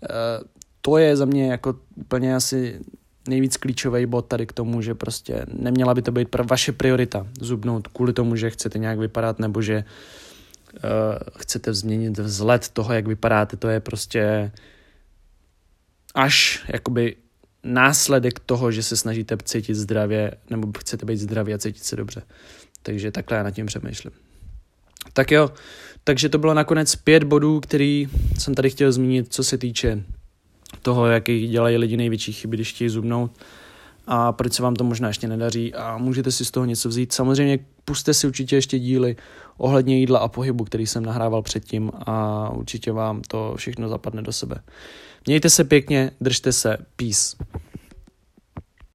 uh, 0.00 0.46
to 0.80 0.98
je 0.98 1.16
za 1.16 1.24
mě 1.24 1.50
jako 1.50 1.74
úplně 1.96 2.36
asi 2.36 2.80
nejvíc 3.28 3.56
klíčový 3.56 4.06
bod 4.06 4.22
tady 4.22 4.46
k 4.46 4.52
tomu, 4.52 4.82
že 4.82 4.94
prostě 4.94 5.46
neměla 5.48 5.94
by 5.94 6.02
to 6.02 6.12
být 6.12 6.28
vaše 6.50 6.72
priorita 6.72 7.26
zubnout 7.40 7.88
kvůli 7.88 8.12
tomu, 8.12 8.36
že 8.36 8.50
chcete 8.50 8.78
nějak 8.78 8.98
vypadat 8.98 9.38
nebo 9.38 9.62
že 9.62 9.84
uh, 9.84 10.80
chcete 11.38 11.74
změnit 11.74 12.18
vzhled 12.18 12.68
toho, 12.68 12.92
jak 12.92 13.06
vypadáte, 13.06 13.56
to 13.56 13.68
je 13.68 13.80
prostě 13.80 14.52
až 16.14 16.64
jakoby 16.68 17.16
následek 17.64 18.40
toho, 18.40 18.72
že 18.72 18.82
se 18.82 18.96
snažíte 18.96 19.36
cítit 19.44 19.74
zdravě 19.74 20.32
nebo 20.50 20.68
chcete 20.78 21.06
být 21.06 21.16
zdraví 21.16 21.54
a 21.54 21.58
cítit 21.58 21.84
se 21.84 21.96
dobře. 21.96 22.22
Takže 22.82 23.10
takhle 23.10 23.36
já 23.36 23.42
nad 23.42 23.50
tím 23.50 23.66
přemýšlím. 23.66 24.12
Tak 25.12 25.30
jo, 25.30 25.50
takže 26.04 26.28
to 26.28 26.38
bylo 26.38 26.54
nakonec 26.54 26.96
pět 26.96 27.24
bodů, 27.24 27.60
který 27.60 28.08
jsem 28.38 28.54
tady 28.54 28.70
chtěl 28.70 28.92
zmínit, 28.92 29.34
co 29.34 29.44
se 29.44 29.58
týče 29.58 30.02
toho, 30.82 31.06
jaký 31.06 31.48
dělají 31.48 31.76
lidi 31.76 31.96
největší 31.96 32.32
chyby, 32.32 32.56
když 32.56 32.72
chtějí 32.72 32.90
zubnout 32.90 33.38
a 34.06 34.32
proč 34.32 34.52
se 34.52 34.62
vám 34.62 34.74
to 34.74 34.84
možná 34.84 35.08
ještě 35.08 35.28
nedaří 35.28 35.74
a 35.74 35.98
můžete 35.98 36.30
si 36.30 36.44
z 36.44 36.50
toho 36.50 36.66
něco 36.66 36.88
vzít. 36.88 37.12
Samozřejmě 37.12 37.58
puste 37.84 38.14
si 38.14 38.26
určitě 38.26 38.56
ještě 38.56 38.78
díly 38.78 39.16
ohledně 39.56 39.98
jídla 39.98 40.18
a 40.18 40.28
pohybu, 40.28 40.64
který 40.64 40.86
jsem 40.86 41.04
nahrával 41.04 41.42
předtím 41.42 41.90
a 41.94 42.48
určitě 42.50 42.92
vám 42.92 43.22
to 43.22 43.54
všechno 43.56 43.88
zapadne 43.88 44.22
do 44.22 44.32
sebe. 44.32 44.56
Mějte 45.26 45.50
se 45.50 45.64
pěkně, 45.64 46.10
držte 46.20 46.52
se, 46.52 46.76
peace. 46.96 47.36